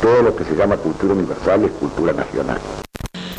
[0.00, 2.58] Todo lo que se llama cultura universal es cultura nacional.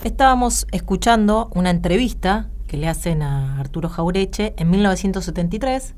[0.03, 5.95] Estábamos escuchando una entrevista que le hacen a Arturo Jaureche en 1973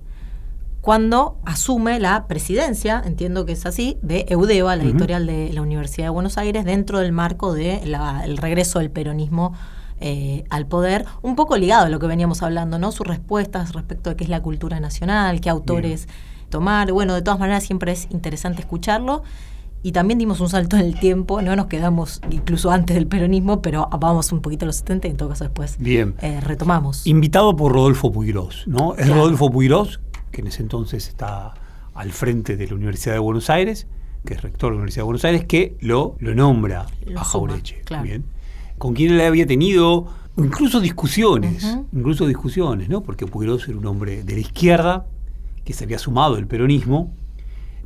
[0.82, 6.06] cuando asume la presidencia, entiendo que es así, de Eudeva, la editorial de la Universidad
[6.06, 9.54] de Buenos Aires, dentro del marco del regreso del peronismo
[10.00, 12.92] eh, al poder, un poco ligado a lo que veníamos hablando, ¿no?
[12.92, 16.08] Sus respuestas respecto de qué es la cultura nacional, qué autores
[16.56, 16.92] tomar.
[16.92, 19.24] Bueno, de todas maneras siempre es interesante escucharlo.
[19.84, 23.62] Y también dimos un salto en el tiempo, no nos quedamos incluso antes del peronismo,
[23.62, 26.16] pero vamos un poquito a los 70 y en todo caso después Bien.
[26.22, 27.06] Eh, retomamos.
[27.06, 28.96] Invitado por Rodolfo Puigros, ¿no?
[28.96, 30.00] Es Rodolfo Puigros,
[30.32, 31.54] que en ese entonces está
[31.94, 33.86] al frente de la Universidad de Buenos Aires,
[34.26, 37.24] que es rector de la Universidad de Buenos Aires, que lo, lo nombra Lo a
[37.24, 37.82] Jaureche.
[37.86, 38.04] claro.
[38.04, 38.26] Bien.
[38.80, 43.04] Con quien él había tenido incluso discusiones, incluso discusiones, ¿no?
[43.04, 45.06] Porque Puigros era un hombre de la izquierda,
[45.66, 47.14] que se había sumado al peronismo,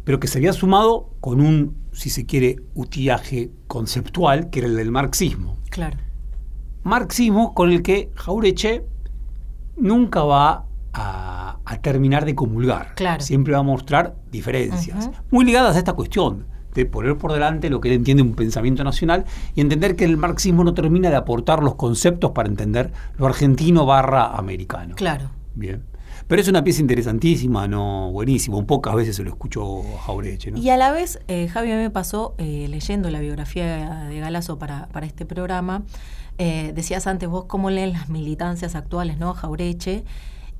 [0.04, 4.76] pero que se había sumado con un, si se quiere, utillaje conceptual, que era el
[4.76, 5.58] del marxismo.
[5.70, 5.98] Claro.
[6.84, 8.86] Marxismo con el que Jaureche
[9.78, 12.96] nunca va a, a terminar de comulgar.
[12.96, 13.22] Claro.
[13.22, 17.82] Siempre va a mostrar diferencias, muy ligadas a esta cuestión de poner por delante lo
[17.82, 21.63] que él entiende un pensamiento nacional y entender que el marxismo no termina de aportar
[21.63, 24.96] los conceptos para entender lo argentino barra americano.
[24.96, 25.32] Claro.
[25.56, 25.84] Bien.
[26.30, 28.63] Pero es una pieza interesantísima, no buenísima.
[28.63, 30.52] Pocas veces se lo escuchó a Jaureche.
[30.52, 30.60] ¿no?
[30.60, 34.89] Y a la vez, eh, Javi, me pasó eh, leyendo la biografía de Galazo para,
[34.89, 35.82] para este programa.
[36.38, 39.34] eh, decías antes vos cómo leen las militancias actuales, ¿no?
[39.34, 40.04] Jaureche.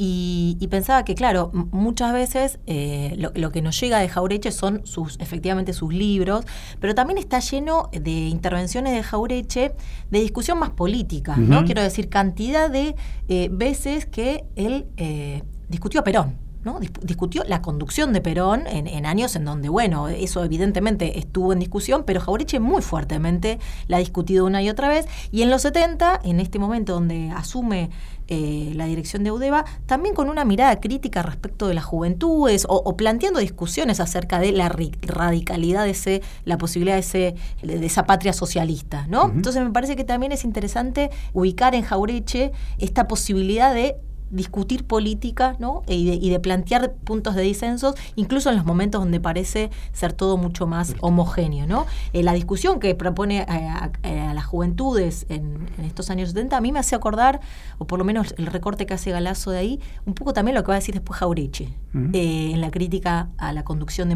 [0.02, 4.52] Y, y pensaba que, claro, muchas veces eh, lo, lo que nos llega de Jaureche
[4.52, 6.46] son sus, efectivamente sus libros,
[6.80, 9.74] pero también está lleno de intervenciones de Jaureche
[10.10, 11.66] de discusión más política, ¿no?
[11.66, 12.96] Quiero decir, cantidad de
[13.28, 16.36] eh, veces que él eh, discutió a Perón.
[16.62, 16.78] ¿no?
[16.82, 21.54] Dis- Discutió la conducción de Perón en, en años en donde, bueno, eso evidentemente estuvo
[21.54, 25.06] en discusión, pero Jaureche muy fuertemente la ha discutido una y otra vez.
[25.32, 27.90] Y en los 70, en este momento donde asume
[28.28, 32.76] eh, la dirección de UDEVA, también con una mirada crítica respecto de las juventudes o,
[32.76, 38.06] o planteando discusiones acerca de la radicalidad de ese, la posibilidad de, ese, de esa
[38.06, 39.32] patria socialista, ¿no?
[39.34, 43.96] Entonces me parece que también es interesante ubicar en Jaureche esta posibilidad de
[44.32, 45.84] discutir política ¿no?
[45.88, 50.14] y, de, y de plantear puntos de disensos, incluso en los momentos donde parece ser
[50.14, 51.66] todo mucho más homogéneo.
[51.68, 51.86] ¿no?
[52.14, 56.58] Eh, la discusión que propone a, a- a las juventudes en, en estos años 70
[56.58, 57.40] a mí me hace acordar,
[57.78, 60.64] o por lo menos el recorte que hace Galazo de ahí, un poco también lo
[60.64, 61.70] que va a decir después Jaureche,
[62.14, 64.16] eh, en la crítica a la conducción de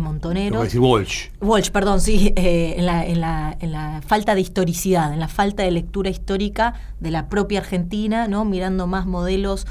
[0.57, 1.29] va a decir Walsh.
[1.41, 5.27] Walsh, perdón, sí, eh, en, la, en, la, en la falta de historicidad, en la
[5.27, 8.45] falta de lectura histórica de la propia Argentina, ¿no?
[8.45, 9.65] Mirando más modelos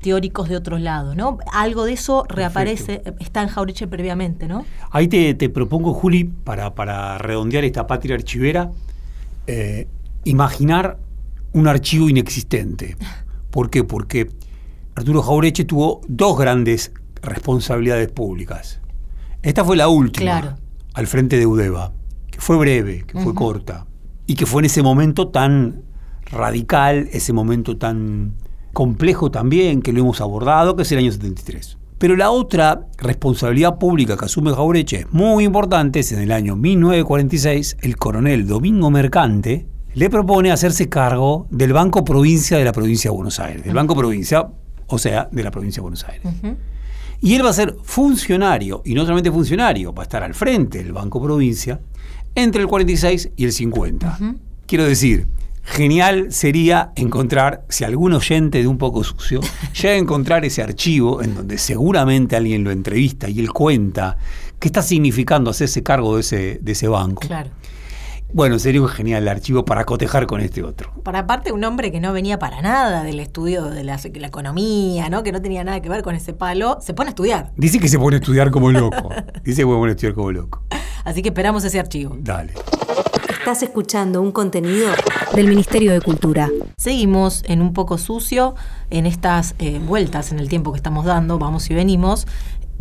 [0.00, 1.38] teóricos de otros lados, ¿no?
[1.52, 4.64] Algo de eso reaparece, está en Jaureche previamente, ¿no?
[4.90, 8.70] Ahí te, te propongo, Juli, para, para redondear esta patria archivera,
[9.46, 9.88] eh,
[10.24, 10.98] imaginar
[11.52, 12.96] un archivo inexistente.
[13.50, 13.84] ¿Por qué?
[13.84, 14.30] Porque
[14.94, 18.80] Arturo Jaureche tuvo dos grandes responsabilidades públicas.
[19.42, 20.56] Esta fue la última, Claro.
[20.94, 21.92] al frente de Udeva,
[22.30, 23.86] que fue breve, que fue corta,
[24.26, 25.82] y que fue en ese momento tan
[26.30, 28.34] radical, ese momento tan
[28.78, 31.78] complejo también, que lo hemos abordado, que es el año 73.
[31.98, 36.54] Pero la otra responsabilidad pública que asume Jaureche es muy importante, es en el año
[36.54, 43.10] 1946, el coronel Domingo Mercante le propone hacerse cargo del Banco Provincia de la provincia
[43.10, 44.48] de Buenos Aires, del Banco Provincia,
[44.86, 46.32] o sea, de la provincia de Buenos Aires.
[47.20, 50.84] Y él va a ser funcionario, y no solamente funcionario, va a estar al frente
[50.84, 51.80] del Banco Provincia
[52.32, 54.18] entre el 46 y el 50.
[54.66, 55.26] Quiero decir,
[55.68, 59.40] genial sería encontrar, si algún oyente de un poco sucio
[59.74, 64.16] llega a encontrar ese archivo en donde seguramente alguien lo entrevista y él cuenta
[64.58, 67.20] qué está significando hacerse cargo de ese, de ese banco.
[67.20, 67.50] Claro.
[68.30, 70.92] Bueno, sería un genial archivo para cotejar con este otro.
[71.02, 75.08] Para aparte, un hombre que no venía para nada del estudio de la, la economía,
[75.08, 75.22] ¿no?
[75.22, 77.52] que no tenía nada que ver con ese palo, se pone a estudiar.
[77.56, 79.08] Dice que se pone a estudiar como loco.
[79.44, 80.62] Dice que se pone a estudiar como loco.
[81.04, 82.16] Así que esperamos ese archivo.
[82.20, 82.52] Dale.
[83.48, 84.90] Estás escuchando un contenido
[85.34, 86.50] del Ministerio de Cultura.
[86.76, 88.54] Seguimos en un poco sucio
[88.90, 92.26] en estas eh, vueltas en el tiempo que estamos dando, vamos y venimos.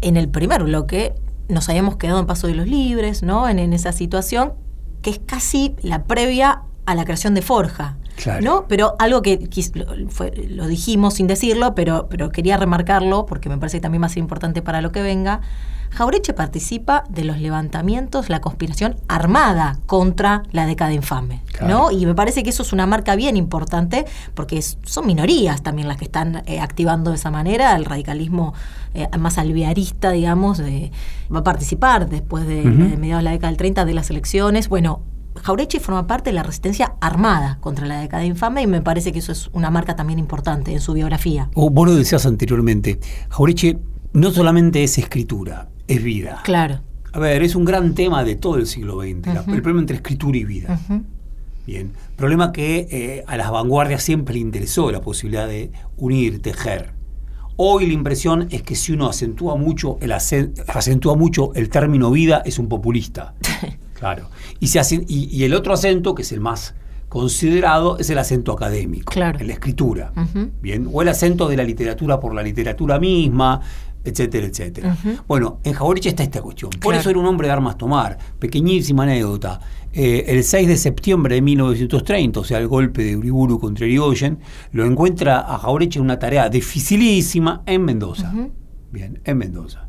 [0.02, 1.14] En el primer bloque
[1.48, 3.48] nos habíamos quedado en Paso de los Libres, ¿no?
[3.48, 4.56] En, en esa situación
[5.02, 7.96] que es casi la previa a la creación de Forja.
[8.22, 8.42] Claro.
[8.44, 8.66] ¿no?
[8.68, 13.58] Pero algo que lo, fue- lo dijimos sin decirlo, pero, pero quería remarcarlo porque me
[13.58, 15.42] parece que también va a ser importante para lo que venga.
[15.90, 21.68] Jaureche participa de los levantamientos, la conspiración armada contra la década infame, Claro.
[21.74, 21.92] ¿no?
[21.92, 25.88] Y me parece que eso es una marca bien importante porque es- son minorías también
[25.88, 27.76] las que están eh, activando de esa manera.
[27.76, 28.54] El radicalismo
[28.94, 30.92] eh, más alvearista, digamos, de-
[31.34, 34.68] va a participar después de, de mediados de la década del 30 de las elecciones.
[34.70, 35.02] Bueno,
[35.44, 39.20] Jaureche forma parte de la resistencia armada contra la década infame y me parece que
[39.20, 41.50] eso es una marca también importante en su biografía.
[41.56, 43.78] O vos lo decías anteriormente, Jaureche
[44.14, 46.42] no solamente es escritura, es vida.
[46.44, 46.82] Claro.
[47.14, 50.38] A ver, es un gran tema de todo el siglo XX, el problema entre escritura
[50.38, 50.80] y vida.
[51.66, 56.94] Bien, problema que eh, a las vanguardias siempre le interesó la posibilidad de unir, tejer.
[57.58, 62.12] Hoy la impresión es que si uno acentúa mucho el, acen- acentúa mucho el término
[62.12, 63.34] vida, es un populista.
[63.98, 64.30] Claro.
[64.60, 66.76] Y, se hace- y, y el otro acento, que es el más
[67.10, 69.40] considerado, es el acento académico, Claro.
[69.40, 70.12] en la escritura.
[70.62, 73.60] Bien, o el acento de la literatura por la literatura misma,
[74.04, 74.96] etcétera, etcétera.
[75.28, 76.70] Bueno, en Jaureche está esta cuestión.
[76.72, 77.00] Por Claro.
[77.00, 78.18] eso era un hombre de armas tomar.
[78.40, 79.60] Pequeñísima anécdota.
[79.94, 84.38] Eh, el 6 de septiembre de 1930, o sea, el golpe de Uriburu contra Irigoyen,
[84.74, 88.32] lo encuentra a Jaureche en una tarea dificilísima en Mendoza.
[88.92, 89.87] Bien, en Mendoza.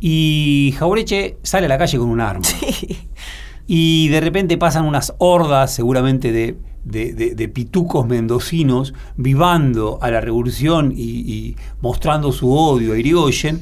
[0.00, 2.46] Y Jaureche sale a la calle con un arma.
[3.66, 10.10] Y de repente pasan unas hordas, seguramente de, de- de- de pitucos mendocinos, vivando a
[10.10, 13.60] la revolución y, y mostrando su odio a Irigoyen.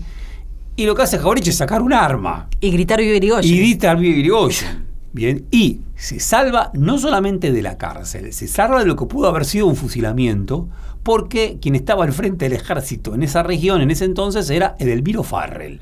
[0.77, 3.53] Y lo que hace Jaureche es sacar un arma Y gritar Viva Irigoyen.
[3.55, 4.87] y grita al Irigoyen.
[5.12, 9.27] Bien, y se salva no solamente de la cárcel, se salva de lo que pudo
[9.29, 10.68] haber sido un fusilamiento,
[11.03, 15.22] porque quien estaba al frente del ejército en esa región en ese entonces era Edelmiro
[15.24, 15.81] Farrell,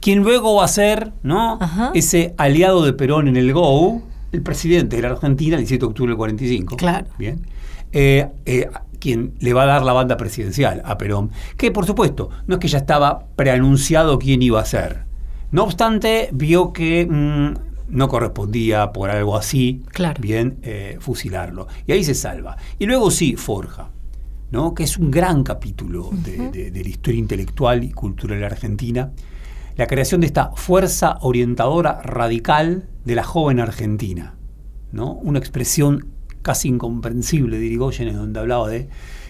[0.00, 1.58] quien luego va a ser ¿no?
[1.60, 1.90] Ajá.
[1.94, 5.86] ese aliado de Perón en el GO, el presidente de la Argentina el 17 de
[5.86, 6.76] octubre del 45.
[6.76, 7.06] Claro.
[7.18, 7.46] Bien.
[7.92, 12.30] Eh, eh, quien le va a dar la banda presidencial a Perón, que por supuesto
[12.46, 15.04] no es que ya estaba preanunciado quién iba a ser.
[15.50, 17.54] No obstante, vio que mm,
[17.96, 20.20] no correspondía por algo así, Claro.
[20.20, 21.68] bien, eh, fusilarlo.
[21.86, 22.56] Y ahí se salva.
[22.78, 23.88] Y luego sí, Forja,
[24.50, 24.74] ¿no?
[24.74, 29.10] que es un gran capítulo de, de- de la historia intelectual y cultural argentina.
[29.78, 34.34] La creación de esta fuerza orientadora radical de la joven Argentina.
[34.90, 35.12] ¿no?
[35.12, 36.08] Una expresión
[36.42, 38.88] casi incomprensible de Irigoyen, en donde hablaba de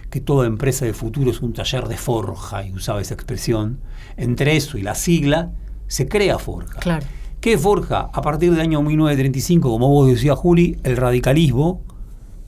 [0.08, 3.80] que toda empresa de futuro es un taller de forja, y usaba esa expresión.
[4.16, 5.52] Entre eso y la sigla,
[5.86, 6.80] se crea Forja.
[6.80, 7.04] Claro.
[7.42, 8.08] ¿Qué forja?
[8.10, 11.82] A partir del año 1935, como vos decías, Juli, el radicalismo,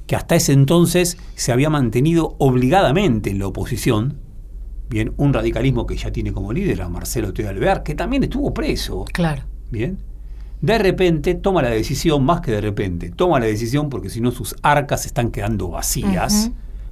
[0.06, 4.16] que hasta ese entonces se había mantenido obligadamente en la oposición,
[4.90, 8.52] bien, un radicalismo que ya tiene como líder a Marcelo Teo Alvear, que también estuvo
[8.52, 9.42] preso, Claro.
[9.70, 9.98] bien,
[10.60, 14.30] de repente toma la decisión, más que de repente, toma la decisión porque si no
[14.30, 16.50] sus arcas están quedando vacías,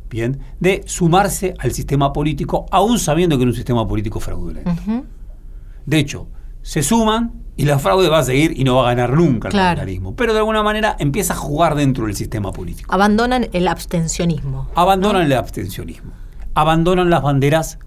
[0.08, 4.70] bien, de sumarse al sistema político, aún sabiendo que era un sistema político fraudulento.
[5.84, 6.28] De hecho,
[6.62, 9.52] se suman y la fraude va a seguir y no va a ganar nunca el
[9.52, 9.76] Claro.
[9.80, 10.14] radicalismo.
[10.14, 12.92] Pero de alguna manera empieza a jugar dentro del sistema político.
[12.94, 14.68] Abandonan el abstencionismo.
[14.74, 16.12] Abandonan el abstencionismo.
[16.54, 17.78] Abandonan las banderas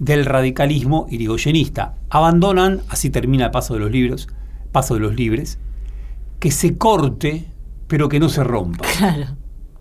[0.00, 1.94] del radicalismo irigoyenista.
[2.08, 4.28] Abandonan, así termina el paso de los libros,
[4.72, 5.58] paso de los libres,
[6.40, 7.44] que se corte,
[7.86, 8.84] pero que no se rompa.
[8.98, 9.36] Claro.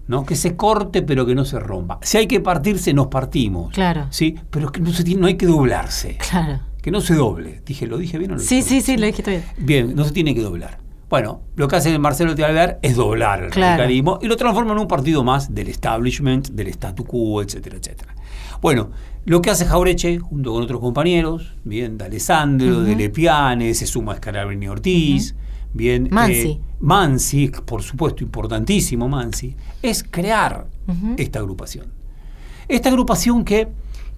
[0.08, 0.26] ¿no?
[0.26, 2.00] Que se corte, pero que no se rompa.
[2.02, 3.74] Si hay que partirse, nos partimos.
[3.74, 4.08] Claro.
[4.10, 4.36] ¿sí?
[4.50, 6.18] Pero que no, se tiene- no hay que doblarse.
[6.30, 6.60] Claro.
[6.82, 7.62] Que no se doble.
[7.66, 9.44] Dije, ¿lo dije bien o no Sí, sí, sí, lo dijiste bien.
[9.58, 10.80] Bien, no se tiene que doblar.
[11.10, 13.78] Bueno, lo que hace Marcelo Alvear es doblar el Claro.
[13.78, 18.16] radicalismo y lo transforma en un partido más del establishment, del statu quo, etcétera, etcétera.
[18.62, 18.90] Bueno,
[19.26, 24.16] lo que hace Jaureche, junto con otros compañeros, bien, de Alessandro, de Lepiane, se suma
[24.16, 25.36] Scarabini Ortiz,
[25.74, 26.34] bien, Mansi.
[26.48, 30.68] eh, Mansi, por supuesto, importantísimo Mansi, es crear
[31.18, 31.88] esta agrupación.
[32.68, 33.68] Esta agrupación que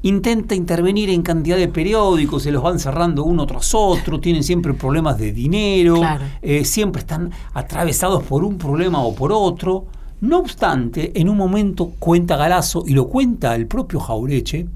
[0.04, 4.74] intenta intervenir en cantidad de periódicos, se los van cerrando uno tras otro, tienen siempre
[4.74, 6.26] problemas de dinero, Claro.
[6.42, 9.86] eh, siempre están atravesados por un problema o por otro.
[10.22, 14.68] No obstante, en un momento cuenta Galazo, y lo cuenta el propio Jaureche,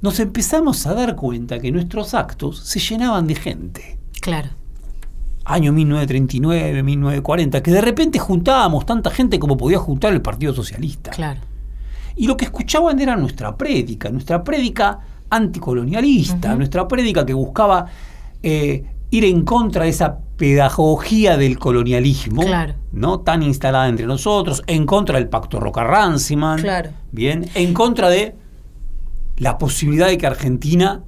[0.00, 4.48] nos empezamos a dar cuenta que nuestros actos se llenaban de gente Claro.
[5.44, 11.10] año 1939, 1940, que de repente juntábamos tanta gente como podía juntar el Partido Socialista.
[11.10, 11.40] Claro.
[12.16, 17.86] Y lo que escuchaban era nuestra prédica, nuestra prédica anticolonialista, nuestra prédica que buscaba
[18.42, 22.74] eh, ir en contra de esa pedagogía del colonialismo, Claro.
[22.90, 23.20] ¿no?
[23.20, 26.90] tan instalada entre nosotros, en contra del pacto Roca-Ranciman, Claro.
[27.12, 28.34] bien, en contra de
[29.36, 31.04] la posibilidad de que Argentina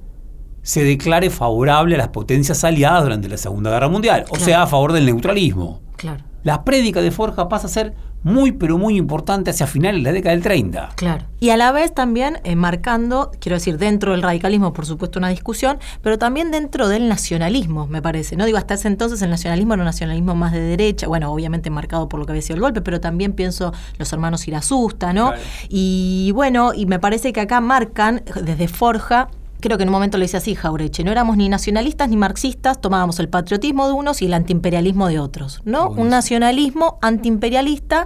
[0.61, 4.67] se declare favorable a las potencias aliadas durante la Segunda Guerra Mundial, o sea, a
[4.67, 5.81] favor del neutralismo.
[5.97, 6.23] Claro.
[6.43, 7.93] La prédica de Forja pasa a ser
[8.25, 10.93] muy, pero muy importante hacia finales de la década del 30.
[10.95, 11.25] Claro.
[11.39, 15.29] Y a la vez también eh, marcando, quiero decir, dentro del radicalismo, por supuesto, una
[15.29, 18.35] discusión, pero también dentro del nacionalismo, me parece.
[18.35, 21.69] No digo, hasta ese entonces el nacionalismo era un nacionalismo más de derecha, bueno, obviamente
[21.69, 25.27] marcado por lo que había sido el golpe, pero también pienso los hermanos Irasusta, ¿no?
[25.27, 25.41] Claro.
[25.69, 29.29] Y bueno, y me parece que acá marcan desde Forja.
[29.59, 32.79] Creo que en un momento lo dice así Jaureche, no éramos ni nacionalistas ni marxistas,
[32.79, 35.89] tomábamos el patriotismo de unos y el antiimperialismo de otros, ¿no?
[35.89, 38.05] Un nacionalismo antiimperialista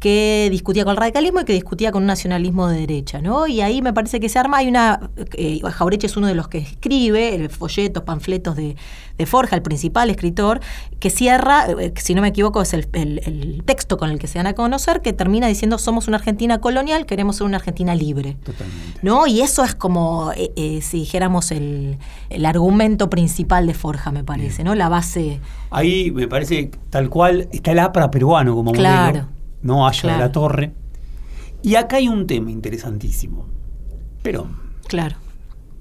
[0.00, 3.46] que discutía con el radicalismo y que discutía con un nacionalismo de derecha, ¿no?
[3.48, 6.46] Y ahí me parece que se arma, hay una, eh, Jaureche es uno de los
[6.48, 8.76] que escribe eh, folletos, panfletos de,
[9.16, 10.60] de Forja, el principal escritor,
[11.00, 14.28] que cierra, eh, si no me equivoco, es el, el- el texto con el que
[14.28, 17.94] se dan a conocer, que termina diciendo somos una Argentina colonial, queremos ser una Argentina
[17.96, 18.36] libre.
[18.44, 19.00] Totalmente.
[19.02, 19.26] ¿No?
[19.26, 21.98] Y eso es como, eh, si dijéramos, el,
[22.30, 24.74] el argumento principal de Forja, me parece, ¿no?
[24.76, 25.40] La base.
[25.70, 29.06] Ahí me parece tal cual está el APRA peruano como Claro.
[29.22, 30.74] modelo, no Haya de la Torre.
[31.62, 33.46] Y acá hay un tema interesantísimo.
[34.22, 34.56] Perón.
[34.86, 35.16] Claro.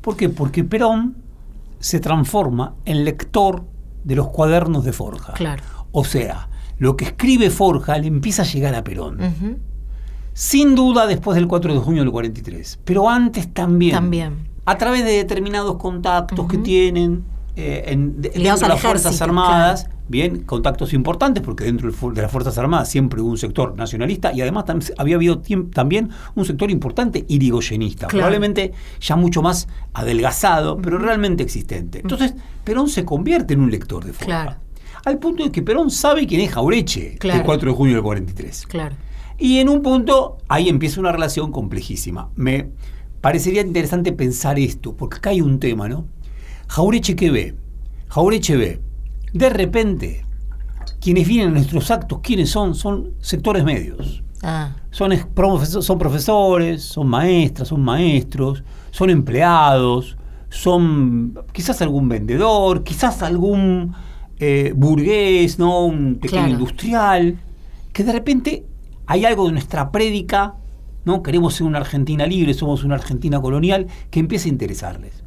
[0.02, 0.30] ¿Por qué?
[0.30, 1.18] Porque Perón
[1.80, 3.64] se transforma en lector
[4.04, 5.34] de los cuadernos de Forja.
[5.34, 5.64] Claro.
[5.92, 9.20] O sea, lo que escribe Forja le empieza a llegar a Perón.
[10.34, 13.94] Sin duda después del 4 de junio del 43, pero antes también.
[13.94, 14.48] También.
[14.66, 17.24] A través de determinados contactos que tienen
[17.56, 19.97] eh, en, de- Ligados dentro de al las Fuerzas Armadas, claro.
[20.08, 24.42] Bien, contactos importantes, porque dentro de las Fuerzas Armadas siempre hubo un sector nacionalista y
[24.42, 25.42] además tam- había habido
[25.74, 28.20] también un sector importante irigoyenista, Claro.
[28.24, 32.00] probablemente ya mucho más adelgazado, pero realmente existente.
[32.00, 32.34] Entonces,
[32.64, 34.26] Perón se convierte en un lector de Forja.
[34.26, 34.56] Claro.
[35.06, 37.40] Al punto de que Perón sabe quién es Jaureche Claro.
[37.40, 38.66] el 4 de junio del 43.
[38.68, 38.96] Claro.
[39.38, 42.30] Y en un punto ahí empieza una relación complejísima.
[42.36, 42.70] Me
[43.22, 46.06] parecería interesante pensar esto, porque acá hay un tema, ¿no?
[46.68, 47.56] Jaureche que ve,
[48.10, 48.82] Jaureche ve,
[49.38, 50.26] de repente,
[51.00, 52.76] quienes vienen a nuestros actos, ¿quiénes son?
[52.76, 54.24] Son sectores medios.
[54.44, 55.12] Ah, Son,
[55.82, 60.18] son profesores, son maestras, son maestros, son empleados,
[60.50, 63.94] son quizás algún vendedor, quizás algún
[64.40, 65.86] eh, burgués, ¿no?
[65.86, 66.54] un pequeño Claro.
[66.54, 67.40] industrial,
[67.94, 68.66] que de repente
[69.08, 70.56] hay algo de nuestra prédica,
[71.06, 71.24] ¿no?
[71.24, 75.24] queremos ser una Argentina libre, somos una Argentina colonial, que empieza a interesarles.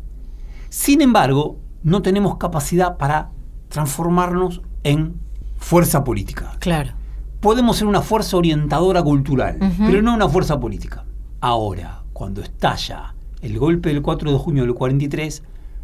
[0.68, 3.30] Sin embargo, no tenemos capacidad para
[3.70, 5.14] transformarnos en
[5.56, 6.92] fuerza política claro.
[7.40, 11.04] podemos ser una fuerza orientadora cultural, pero no una fuerza política.
[11.40, 15.42] Ahora, cuando estalla el golpe del 4 de junio del 43,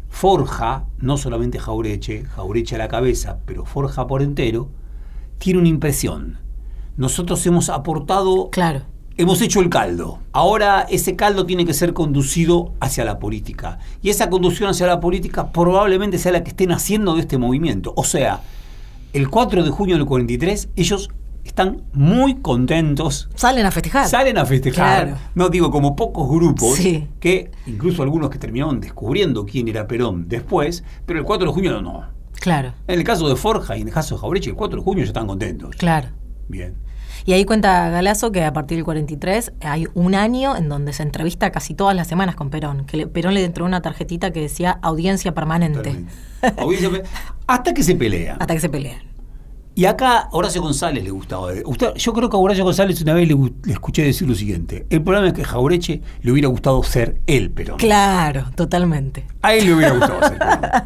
[0.09, 4.69] Forja, no solamente Jaureche, Jaureche a la cabeza, pero Forja por entero,
[5.37, 6.37] tiene una impresión.
[6.95, 8.81] Nosotros hemos aportado, Claro.
[9.17, 10.19] Hemos hecho el caldo.
[10.31, 13.79] Ahora ese caldo tiene que ser conducido hacia la política.
[14.01, 17.93] Y esa conducción hacia la política probablemente sea la que estén haciendo de este movimiento.
[17.95, 18.41] O sea,
[19.13, 21.09] el 4 de junio del 43, ellos
[21.43, 23.29] están muy contentos.
[23.35, 24.07] Salen a festejar.
[24.07, 25.19] Salen a festejar, Claro.
[25.33, 27.07] no digo como pocos grupos, Sí.
[27.19, 31.81] que incluso algunos que terminaron descubriendo quién era Perón después, pero el 4 de junio
[31.81, 32.05] no.
[32.39, 32.73] Claro.
[32.87, 35.03] En el caso de Forja y en el caso de Jaureche, el 4 de junio
[35.03, 35.75] ya están contentos.
[35.77, 36.09] Claro.
[36.49, 36.75] Bien.
[37.27, 41.03] Y ahí cuenta Galazo que a partir del 43 hay un año en donde se
[41.03, 42.85] entrevista casi todas las semanas con Perón.
[42.85, 46.05] Que le- Perón le entró una tarjetita que decía audiencia permanente.
[47.47, 48.37] Hasta que se pelean.
[48.39, 49.01] Hasta que se pelean.
[49.75, 51.51] Y acá Horacio González le gustaba.
[51.65, 54.85] Usted, yo creo que a Horacio González una vez le, le escuché decir lo siguiente.
[54.89, 59.25] El problema es que a Jaureche le hubiera gustado ser él, pero Claro, totalmente.
[59.41, 60.81] a él le hubiera gustado ser Perón.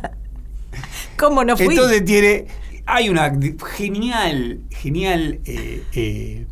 [1.20, 1.68] ¿Cómo no fui?
[1.68, 2.48] Entonces tiene.
[2.92, 3.32] Hay una
[3.78, 6.46] genial, genial eh, eh,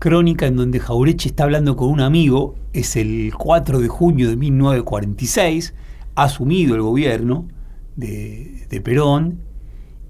[0.00, 4.36] crónica en donde Jaureche está hablando con un amigo, es el 4 de junio de
[4.36, 5.74] 1946,
[6.16, 7.46] ha asumido el gobierno
[7.94, 9.38] de, de Perón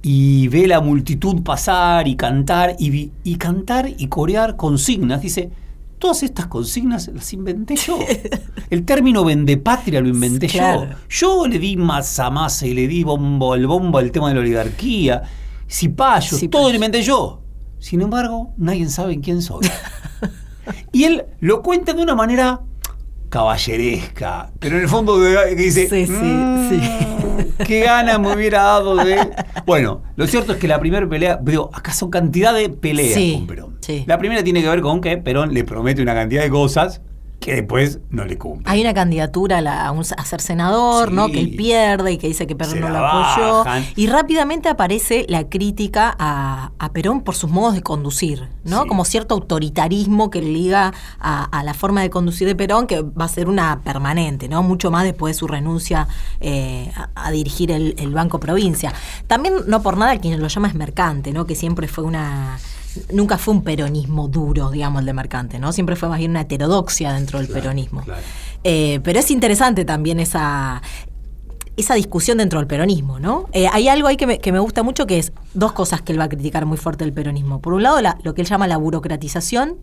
[0.02, 5.20] y ve la multitud pasar y cantar y, cantar y corear consignas.
[5.20, 5.50] Dice,
[5.98, 7.98] todas estas consignas las inventé yo.
[8.70, 10.86] El término vendepatria lo inventé Claro.
[10.86, 10.96] yo.
[11.10, 14.40] Yo le di masa masa y le di bombo al bombo al tema de la
[14.40, 15.22] oligarquía,
[15.70, 16.50] cipayos, Cipayos.
[16.50, 17.42] todo lo inventé yo.
[17.78, 19.66] Sin embargo, nadie sabe quién soy.
[20.92, 22.60] y él lo cuenta de una manera
[23.28, 26.80] caballeresca, pero en el fondo de- que dice, Sí, sí, "Mm, sí.
[27.66, 29.18] qué gana me hubiera dado de...
[29.64, 33.34] Bueno, lo cierto es que la primera pelea, veo, acá son cantidad de peleas Sí,
[33.38, 33.76] con Perón.
[33.80, 34.04] sí.
[34.06, 37.00] La primera tiene que ver con que Perón le promete una cantidad de cosas
[37.40, 38.70] que después no le cumple.
[38.70, 41.14] Hay una candidatura a, la- a un- a ser senador, Sí.
[41.14, 41.28] ¿no?
[41.28, 43.64] Que él pierde y que dice que Perón no lo apoyó.
[43.96, 48.82] Y rápidamente aparece la crítica a, a Perón por sus modos de conducir, ¿no?
[48.82, 48.88] Sí.
[48.88, 53.28] Como cierto autoritarismo que liga a, la forma de conducir de Perón, que va a
[53.28, 54.62] ser una permanente, ¿no?
[54.62, 56.08] Mucho más después de su renuncia
[56.40, 58.92] eh, a, a dirigir el, el Banco Provincia.
[59.26, 61.46] También, no por nada, quien lo llama es mercante, ¿no?
[61.46, 62.58] Que siempre fue una.
[63.12, 65.72] Nunca fue un peronismo duro, digamos, el de mercante, ¿no?
[65.72, 68.02] Siempre fue más bien una heterodoxia dentro del Claro, peronismo.
[68.02, 68.20] claro.
[68.64, 70.82] Eh, pero es interesante también esa,
[71.76, 73.46] esa discusión dentro del peronismo, ¿no?
[73.52, 76.12] Eh, hay algo ahí que me, que me gusta mucho que es dos cosas que
[76.12, 77.60] él va a criticar muy fuerte del peronismo.
[77.60, 79.76] Por un lado, la- lo que él llama la burocratización,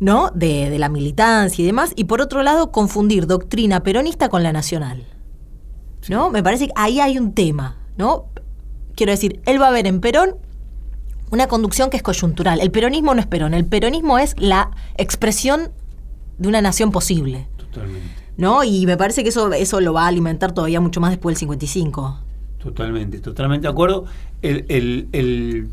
[0.00, 0.30] ¿no?
[0.34, 1.92] De, de la militancia y demás.
[1.96, 5.04] Y por otro lado, confundir doctrina peronista con la nacional.
[6.08, 6.30] ¿No?
[6.30, 8.26] Me parece que ahí hay un tema, ¿no?
[8.94, 10.36] Quiero decir, él va a ver en Perón
[11.34, 12.60] una conducción que es coyuntural.
[12.60, 15.70] El peronismo no es Perón, el peronismo es la expresión
[16.38, 17.46] de una nación posible.
[17.56, 18.08] Totalmente.
[18.36, 18.64] ¿No?
[18.64, 21.40] Y me parece que eso, eso lo va a alimentar todavía mucho más después del
[21.40, 22.20] 55.
[22.58, 24.06] Totalmente, totalmente de acuerdo.
[24.42, 25.68] El, el- el-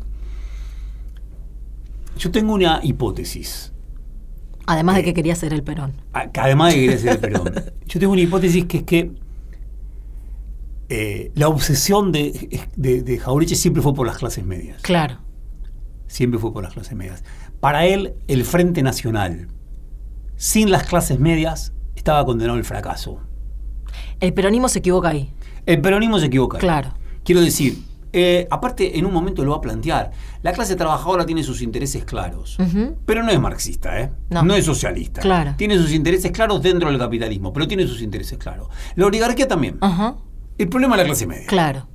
[2.18, 3.72] Yo tengo una hipótesis.
[4.66, 4.98] Además Eh.
[4.98, 5.92] de que quería ser el Perón.
[6.12, 7.52] además de que quería ser el Perón.
[7.86, 9.10] Yo tengo una hipótesis que es que
[10.88, 14.80] eh, la obsesión de, de, de Jaureche siempre fue por las clases medias.
[14.82, 15.18] Claro.
[16.12, 17.24] Siempre fue por las clases medias.
[17.58, 19.48] Para él, el Frente Nacional,
[20.36, 23.18] sin las clases medias, estaba condenado al fracaso.
[24.20, 25.32] El peronismo se equivoca ahí.
[25.64, 26.58] El peronismo se equivoca.
[26.58, 26.92] Claro.
[27.24, 27.78] Quiero decir,
[28.12, 30.10] eh, aparte en un momento lo va a plantear,
[30.42, 32.58] la clase trabajadora tiene sus intereses claros,
[33.06, 34.12] pero no es marxista, ¿eh?
[34.28, 34.54] No.
[34.54, 35.22] es socialista.
[35.22, 35.54] Claro.
[35.56, 38.68] Tiene sus intereses claros dentro del capitalismo, pero tiene sus intereses claros.
[38.96, 39.78] La oligarquía también.
[40.58, 41.46] El problema es la clase media.
[41.46, 41.88] Claro.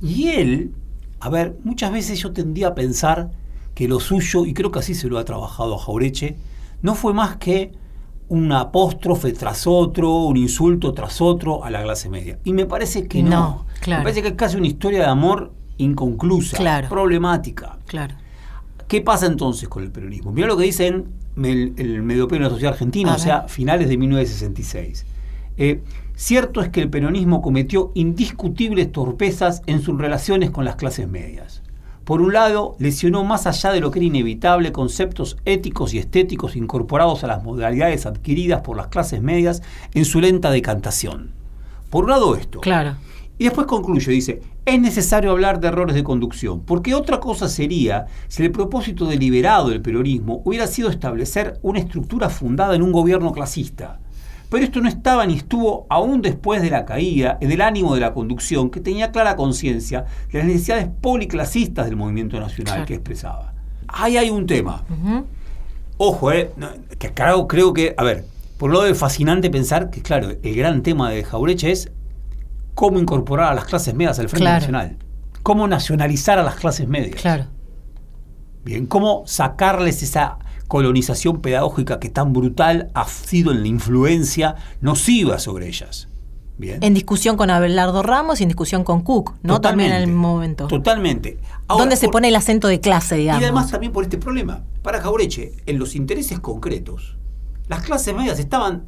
[0.00, 0.74] Y él,
[1.24, 3.30] a ver, muchas veces yo tendía a pensar
[3.74, 6.36] que lo suyo, y creo que así se lo ha trabajado a Jaureche,
[6.82, 7.72] no fue más que
[8.28, 12.38] un apóstrofe tras otro, un insulto tras otro a la clase media.
[12.44, 13.30] Y me parece que no.
[13.30, 14.00] No, claro.
[14.00, 16.88] Me parece que es casi una historia de amor inconclusa, Claro.
[16.88, 17.78] problemática.
[17.86, 18.14] Claro.
[18.88, 20.32] ¿Qué pasa entonces con el peronismo?
[20.32, 21.06] Mira lo que dice en
[21.44, 25.06] el, el Mediopeo de la Sociedad Argentina, A o sea, finales de 1966.
[25.56, 25.82] Eh,
[26.14, 31.62] cierto es que el peronismo cometió indiscutibles torpezas en sus relaciones con las clases medias.
[32.04, 36.56] Por un lado, lesionó más allá de lo que era inevitable conceptos éticos y estéticos
[36.56, 39.62] incorporados a las modalidades adquiridas por las clases medias
[39.94, 41.30] en su lenta decantación.
[41.90, 42.60] Por un lado esto.
[42.60, 42.96] Claro.
[43.38, 48.06] Y después concluye, dice, es necesario hablar de errores de conducción, porque otra cosa sería
[48.28, 53.32] si el propósito deliberado del peronismo hubiera sido establecer una estructura fundada en un gobierno
[53.32, 54.00] clasista.
[54.52, 58.02] Pero esto no estaba ni estuvo aún después de la caída en el ánimo de
[58.02, 62.86] la conducción que tenía clara conciencia de las necesidades policlasistas del movimiento nacional Claro.
[62.86, 63.54] que expresaba.
[63.88, 64.84] Ahí hay un tema.
[65.96, 66.50] Ojo, eh,
[66.98, 68.26] que creo que, a ver,
[68.58, 71.90] por un lado es fascinante pensar que, claro, el gran tema de Jaureche es
[72.74, 74.60] cómo incorporar a las clases medias al Frente Claro.
[74.60, 74.96] Nacional.
[75.42, 77.20] Cómo nacionalizar a las clases medias.
[77.20, 77.46] Claro.
[78.64, 80.38] Bien, cómo sacarles esa
[80.72, 86.08] colonización pedagógica que tan brutal ha sido en la influencia nociva sobre ellas.
[86.56, 86.82] Bien.
[86.82, 89.60] En discusión con Abelardo Ramos y en discusión con Cook, ¿no?
[89.60, 90.68] También en el momento.
[90.68, 91.38] Totalmente.
[91.68, 93.42] Ahora, ¿Dónde se pone el acento de clase, Y digamos?
[93.42, 94.62] además también por este problema.
[94.80, 97.18] Para Jaureche, en los intereses concretos,
[97.68, 98.86] las clases medias estaban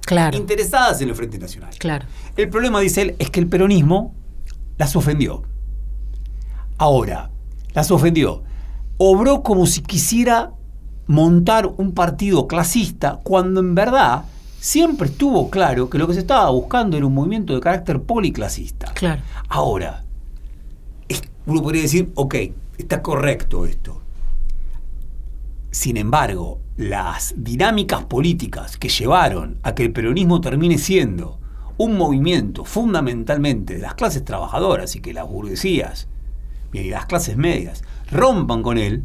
[0.00, 0.36] claro.
[0.36, 1.70] interesadas en el Frente Nacional.
[1.78, 2.06] Claro.
[2.36, 4.16] El problema, dice él, es que el peronismo
[4.78, 5.44] las ofendió.
[6.76, 7.30] Ahora,
[7.72, 8.42] las ofendió.
[8.98, 10.54] Obró como si quisiera
[11.10, 14.26] montar un partido clasista cuando en verdad
[14.60, 18.92] siempre estuvo claro que lo que se estaba buscando era un movimiento de carácter policlasista.
[18.94, 19.20] Claro.
[19.48, 20.04] Ahora,
[21.46, 22.36] uno podría decir, ok,
[22.78, 24.00] está correcto esto.
[25.72, 31.40] Sin embargo, las dinámicas políticas que llevaron a que el peronismo termine siendo
[31.76, 36.06] un movimiento fundamentalmente de las clases trabajadoras y que las burguesías
[36.72, 37.82] y las clases medias
[38.12, 39.02] rompan con él,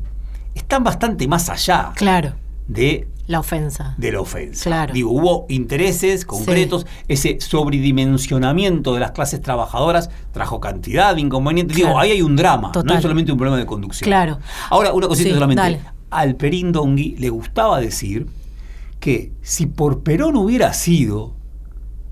[0.55, 2.33] están bastante más allá Claro,
[2.67, 3.93] de, la ofensa.
[3.97, 4.63] de la ofensa.
[4.63, 4.93] Claro.
[4.93, 11.75] Digo, hubo intereses concretos, ese sobredimensionamiento de las clases trabajadoras trajo cantidad de inconvenientes.
[11.77, 14.05] Digo, ahí hay un drama, no es solamente un problema de conducción.
[14.05, 14.39] Claro.
[14.69, 15.61] Ahora, una cosita Sí, solamente.
[15.61, 15.81] dale.
[16.09, 18.27] Al Perín Dongui le gustaba decir
[18.99, 21.33] que si por Perón hubiera sido,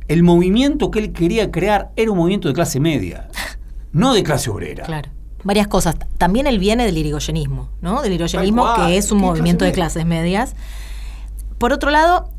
[0.07, 3.29] el movimiento que él quería crear era un movimiento de clase media,
[3.93, 4.83] no de clase obrera.
[4.83, 5.09] Claro.
[5.43, 5.95] Varias cosas.
[6.17, 8.01] También él viene del irigoyenismo, ¿no?
[8.01, 10.55] Del irigoyenismo, que es un ¿Qué movimiento clase de clases medias.
[11.57, 12.29] Por otro lado,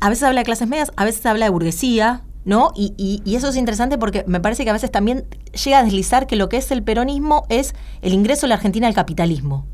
[0.00, 2.72] a veces habla de clases medias, a veces habla de burguesía, ¿no?
[2.74, 5.24] Y, y- y eso es interesante porque me parece que a veces también
[5.64, 8.86] llega a deslizar que lo que es el peronismo es el ingreso de la Argentina
[8.86, 9.66] al capitalismo,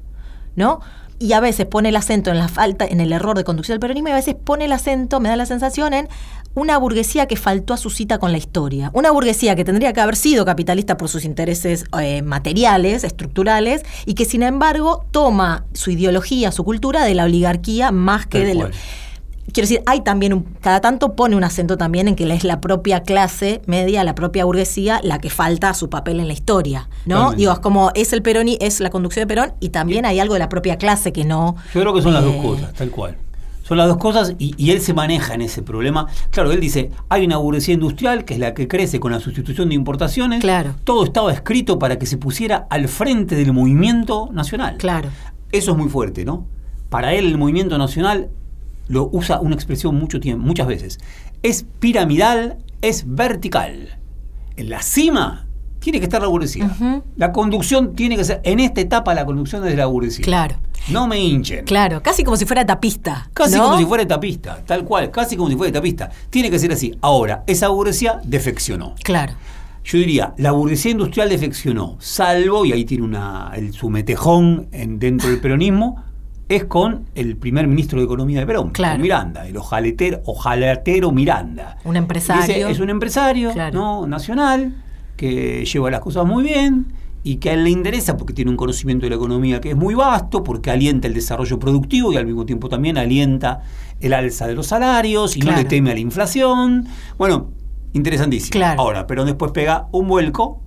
[0.56, 0.80] ¿no?
[1.18, 3.80] Y a veces pone el acento en la falta, en el error de conducción del
[3.80, 6.08] peronismo, y a veces pone el acento, me da la sensación, en
[6.54, 8.90] una burguesía que faltó a su cita con la historia.
[8.94, 14.14] Una burguesía que tendría que haber sido capitalista por sus intereses eh, materiales, estructurales, y
[14.14, 18.54] que sin embargo toma su ideología, su cultura de la oligarquía más que Tal de
[18.54, 18.72] lo, cual.
[19.52, 22.60] Quiero decir, hay también, un, cada tanto pone un acento también en que es la
[22.60, 26.88] propia clase media, la propia burguesía, la que falta a su papel en la historia,
[27.06, 27.32] ¿no?
[27.32, 30.20] Digo, es como es el Perón y es la conducción de Perón y también hay
[30.20, 31.56] algo de la propia clase que no...
[31.72, 33.16] Yo creo que son las dos eh, cosas, tal cual.
[33.62, 36.06] Son las dos cosas y, y él se maneja en ese problema.
[36.30, 39.70] Claro, él dice, hay una burguesía industrial que es la que crece con la sustitución
[39.70, 40.40] de importaciones.
[40.40, 40.74] Claro.
[40.84, 44.76] Todo estaba escrito para que se pusiera al frente del movimiento nacional.
[44.76, 45.08] Claro.
[45.50, 46.46] Eso es muy fuerte, ¿no?
[46.90, 48.28] Para él el movimiento nacional
[48.88, 50.98] lo usa una expresión mucho tiempo, muchas veces.
[51.42, 53.98] Es piramidal, es vertical.
[54.56, 55.46] En la cima
[55.80, 56.76] tiene que estar la burguesía.
[57.16, 60.24] La conducción tiene que ser, en esta etapa la conducción es de la burguesía.
[60.24, 60.56] Claro.
[60.88, 61.64] No me hinchen.
[61.64, 63.28] Claro, casi como si fuera tapista.
[63.32, 63.64] Casi ¿no?
[63.64, 66.10] como si fuera etapista, tal cual, casi como si fuera etapista.
[66.30, 66.96] Tiene que ser así.
[67.00, 68.94] Ahora, esa burguesía defeccionó.
[69.02, 69.34] Claro.
[69.84, 74.98] Yo diría, la burguesía industrial defeccionó, salvo, y ahí tiene una, el, su metejón en,
[74.98, 76.02] dentro del peronismo,
[76.48, 78.94] es con el primer ministro de Economía de Perón, Claro.
[78.94, 81.78] con Miranda, el ojaletero, ojalatero Miranda.
[81.84, 82.68] Un empresario.
[82.68, 83.78] Es un empresario Claro.
[83.78, 84.06] ¿no?
[84.06, 84.74] nacional
[85.16, 86.86] que lleva las cosas muy bien
[87.24, 89.76] y que a él le interesa porque tiene un conocimiento de la economía que es
[89.76, 93.62] muy vasto, porque alienta el desarrollo productivo y al mismo tiempo también alienta
[94.00, 96.86] el alza de los salarios y no le teme a la inflación.
[97.18, 97.48] Bueno,
[97.94, 98.64] interesantísimo.
[98.78, 100.60] Ahora, Perón después pega un vuelco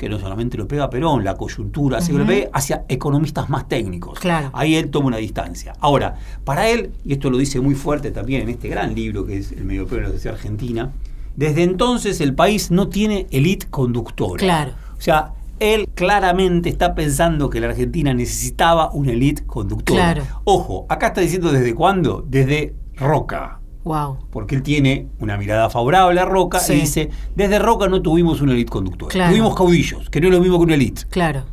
[0.00, 4.18] que no solamente lo pega Perón, la coyuntura, que lo pegue hacia economistas más técnicos.
[4.18, 4.48] Claro.
[4.54, 5.74] Ahí él toma una distancia.
[5.78, 9.36] Ahora, para él, y esto lo dice muy fuerte también en este gran libro que
[9.36, 10.90] es El medio pueblo de la sociedad argentina,
[11.36, 14.38] desde entonces el país no tiene élite conductora.
[14.38, 14.72] Claro.
[14.96, 20.14] O sea, él claramente está pensando que la Argentina necesitaba una élite conductora.
[20.14, 20.40] Claro.
[20.44, 22.24] Ojo, acá está diciendo desde cuándo?
[22.26, 24.18] Desde Roca Wow.
[24.30, 26.74] porque él tiene una mirada favorable a Roca Sí.
[26.74, 29.30] y dice, desde Roca no tuvimos una élite conductora, Claro.
[29.30, 31.44] tuvimos caudillos, que no es lo mismo que una élite, Claro,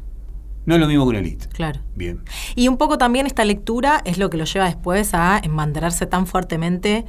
[0.66, 1.48] no es lo mismo que una élite.
[1.48, 1.80] claro.
[1.96, 2.20] Bien.
[2.56, 6.28] Y un poco también esta lectura es lo que lo lleva después a embanderarse tan
[6.28, 7.06] fuertemente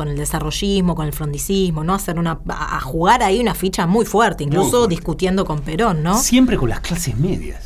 [0.00, 1.92] con el desarrollismo, con el frondicismo, ¿no?
[1.94, 4.94] Hacer una, a jugar ahí una ficha muy fuerte, incluso fuerte.
[4.94, 6.16] discutiendo con Perón, ¿no?
[6.16, 7.62] Siempre con las clases medias.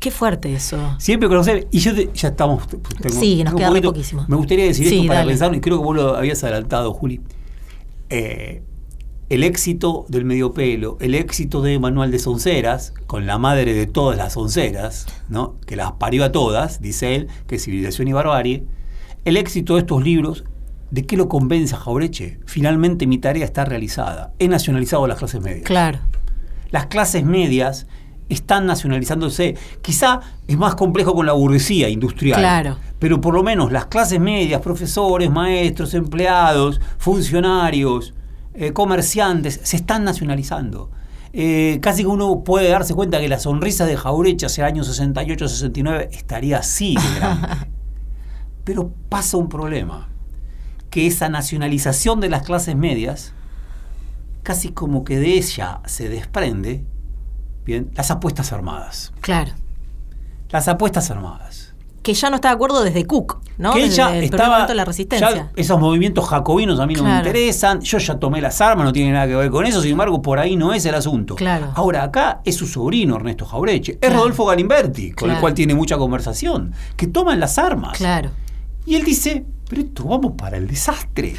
[0.00, 0.96] Qué fuerte eso.
[0.98, 2.66] Siempre con clases Y yo te- ya estamos.
[2.66, 4.24] tengo- Sí, nos queda poquísimo.
[4.26, 5.30] Me gustaría decir Sí, esto para dale.
[5.30, 7.20] pensar, y creo que vos lo habías adelantado, Juli.
[8.08, 8.62] Eh,
[9.28, 13.86] el éxito del medio pelo, el éxito de Manuel de Sonceras, con la madre de
[13.86, 15.54] todas las sonceras, ¿no?
[15.66, 18.64] que las parió a todas, dice él, que es civilización y barbarie,
[19.24, 20.42] el éxito de estos libros,
[20.90, 22.40] ¿de qué lo convence a Jaureche?
[22.46, 24.32] Finalmente mi tarea está realizada.
[24.38, 26.00] He nacionalizado las clases medias Claro,
[26.70, 27.86] las clases medias
[28.28, 29.56] están nacionalizándose.
[29.82, 32.38] Quizá es más complejo con la burguesía industrial.
[32.38, 32.78] Claro.
[32.98, 38.14] Pero por lo menos las clases medias, profesores, maestros, empleados, funcionarios,
[38.54, 40.90] eh, comerciantes, se están nacionalizando.
[41.32, 44.82] Eh, casi que uno puede darse cuenta que la sonrisa de Jaureche hacia el año
[44.82, 47.48] 68-69 estaría así de grande.
[48.64, 50.09] Pero pasa un problema,
[50.90, 53.32] que esa nacionalización de las clases medias,
[54.42, 56.84] casi como que de ella se desprende,
[57.64, 59.12] bien, las apuestas armadas.
[59.20, 59.52] claro.
[60.50, 61.74] Las apuestas armadas.
[62.02, 63.72] Que ya no está de acuerdo desde Cook, ¿no?
[63.72, 64.66] Que Desde ella el estaba.
[64.66, 65.30] de la resistencia.
[65.32, 67.80] ya esos movimientos jacobinos a mí no me interesan.
[67.82, 69.80] Yo ya tomé las armas, no tiene nada que ver con eso.
[69.80, 71.36] Sin embargo, por ahí no es el asunto.
[71.36, 71.70] Claro.
[71.76, 73.92] Ahora, acá es su sobrino Ernesto Jaureche.
[73.92, 74.16] Es Claro.
[74.16, 76.72] Rodolfo Galimberti, con el cual tiene mucha conversación.
[76.96, 77.96] Que toman las armas.
[77.98, 78.30] Claro,
[78.86, 81.34] Y él dice, pero esto vamos para el desastre.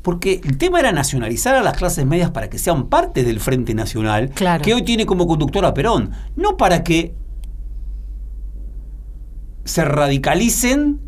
[0.00, 3.74] Porque el tema era nacionalizar a las clases medias para que sean parte del Frente
[3.74, 4.64] Nacional, Claro.
[4.64, 7.14] que hoy tiene como conductor a Perón, no para que
[9.64, 11.00] se radicalicen,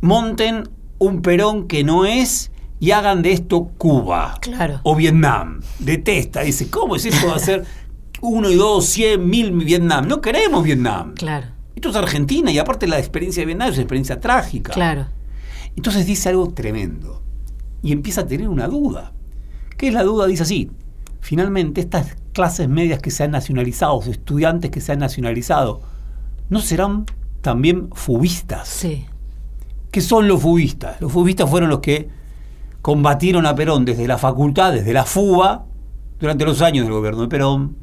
[0.00, 0.68] monten
[0.98, 4.80] un Perón que no es y hagan de esto Cuba Claro.
[4.82, 5.60] o Vietnam.
[5.78, 7.64] Detesta, dice, ¿cómo es esto de hacer
[8.20, 10.06] uno y dos, cien, mil Vietnam?
[10.06, 11.14] No queremos Vietnam.
[11.14, 14.72] Claro, Esto es Argentina y aparte la experiencia de Vietnam es una experiencia trágica.
[14.72, 15.06] claro.
[15.76, 17.22] Entonces dice algo tremendo
[17.82, 19.12] y empieza a tener una duda.
[19.76, 20.26] ¿Qué es la duda?
[20.26, 20.70] Dice así,
[21.20, 25.80] finalmente estas clases medias que se han nacionalizado, los estudiantes que se han nacionalizado,
[26.48, 27.06] ¿no serán
[27.40, 28.68] también fubistas?
[28.68, 29.06] Sí,
[29.94, 31.00] ¿Qué son los fubistas?
[31.00, 32.08] Los fubistas fueron los que
[32.82, 35.66] combatieron a Perón desde la facultad, desde la fuga,
[36.18, 37.76] durante los años del gobierno de Perón,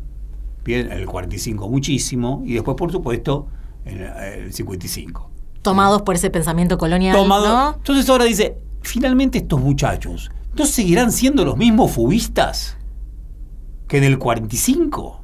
[0.66, 3.48] bien, el 45 muchísimo, y después, por supuesto,
[3.86, 5.31] en el 55.
[5.62, 7.48] Tomados por ese pensamiento colonial, Tomado.
[7.48, 7.74] ¿no?
[7.78, 12.78] Entonces ahora dice, finalmente estos muchachos, ¿no seguirán siendo los mismos fubistas
[13.88, 15.22] que en el 45?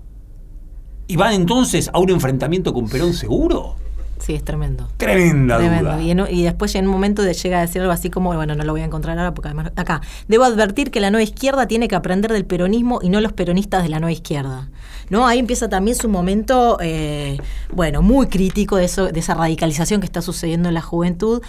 [1.07, 3.75] ¿Y van entonces a un enfrentamiento con Perón seguro?
[4.19, 4.87] Sí, es tremendo.
[4.97, 5.91] Tremenda Tremendo.
[5.91, 6.01] duda.
[6.01, 8.55] Y, en- y después en un momento de llega a decir algo así como, bueno,
[8.55, 10.01] no lo voy a encontrar ahora porque además acá.
[10.27, 13.83] Debo advertir que la nueva izquierda tiene que aprender del peronismo y no los peronistas
[13.83, 14.69] de la nueva izquierda.
[15.09, 15.25] ¿No?
[15.25, 17.37] Ahí empieza también su momento, eh,
[17.71, 21.41] bueno, muy crítico de eso, de esa radicalización que está sucediendo en la juventud.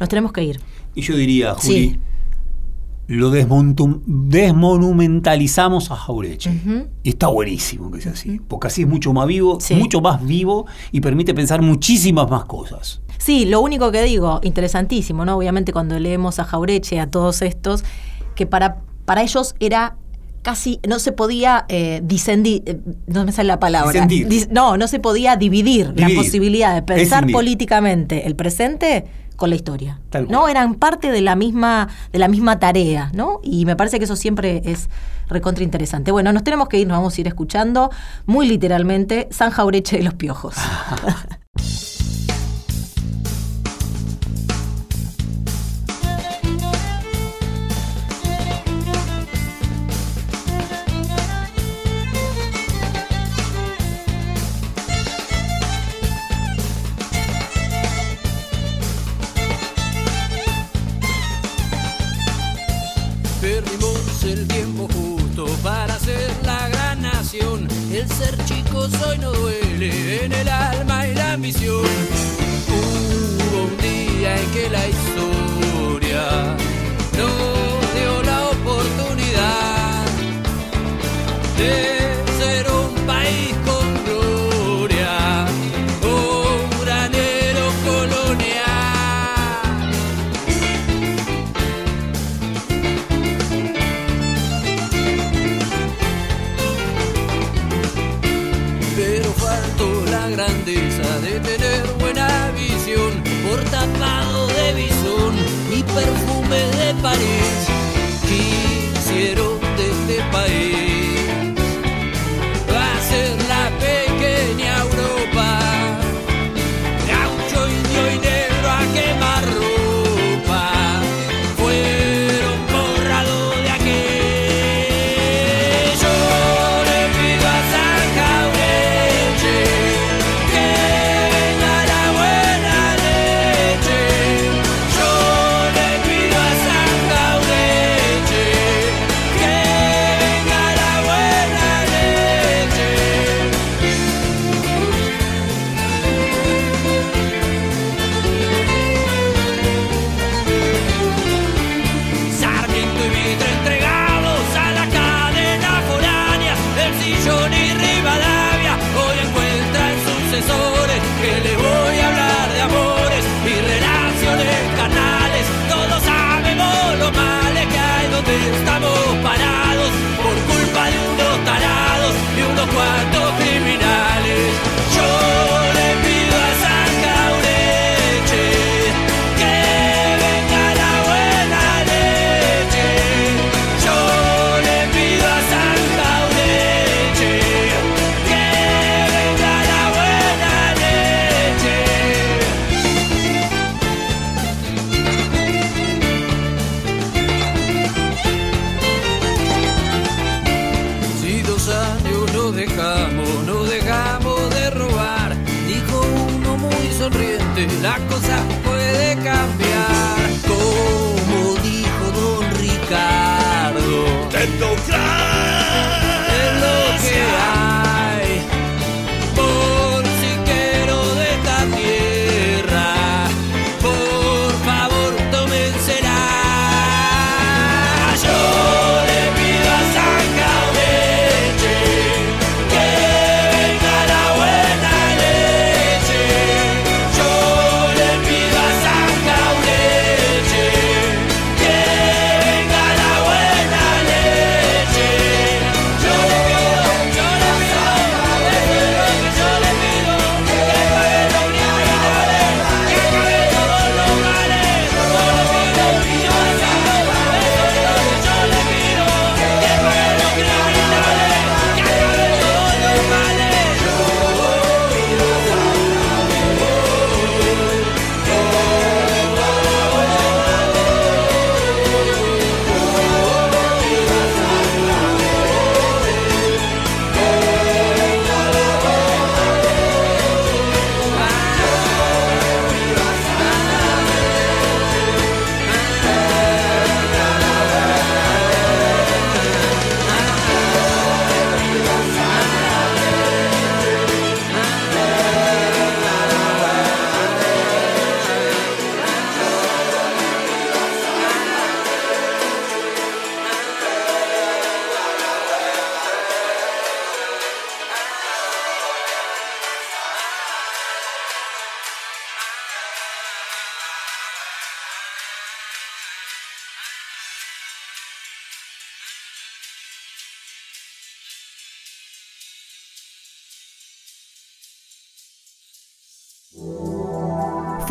[0.00, 0.60] Nos tenemos que ir.
[0.94, 1.98] Y yo diría, Sí.
[3.08, 6.50] Lo desmontum- desmonumentalizamos a Jaureche.
[7.02, 9.74] Y está buenísimo que sea así, porque así es mucho más vivo, Sí.
[9.74, 13.00] mucho más vivo y permite pensar muchísimas más cosas.
[13.18, 15.36] Sí, lo único que digo, interesantísimo, ¿no?
[15.36, 17.84] Obviamente cuando leemos a Jaureche, a todos estos,
[18.34, 19.96] que para, para ellos era
[20.42, 24.06] casi, no se podía eh, disendir, eh, no me sale la palabra.
[24.08, 26.16] Dis- no, no se podía dividir, Dividir.
[26.16, 29.04] la posibilidad de pensar políticamente el presente
[29.36, 30.00] con la historia.
[30.10, 30.32] Tal cual.
[30.32, 30.48] ¿No?
[30.48, 33.40] Eran parte de la misma, de la misma tarea, ¿no?
[33.42, 34.88] Y me parece que eso siempre es
[35.28, 36.12] recontra interesante.
[36.12, 37.90] Bueno, nos tenemos que ir, nos vamos a ir escuchando
[38.26, 40.54] muy literalmente San Jaureche de los Piojos.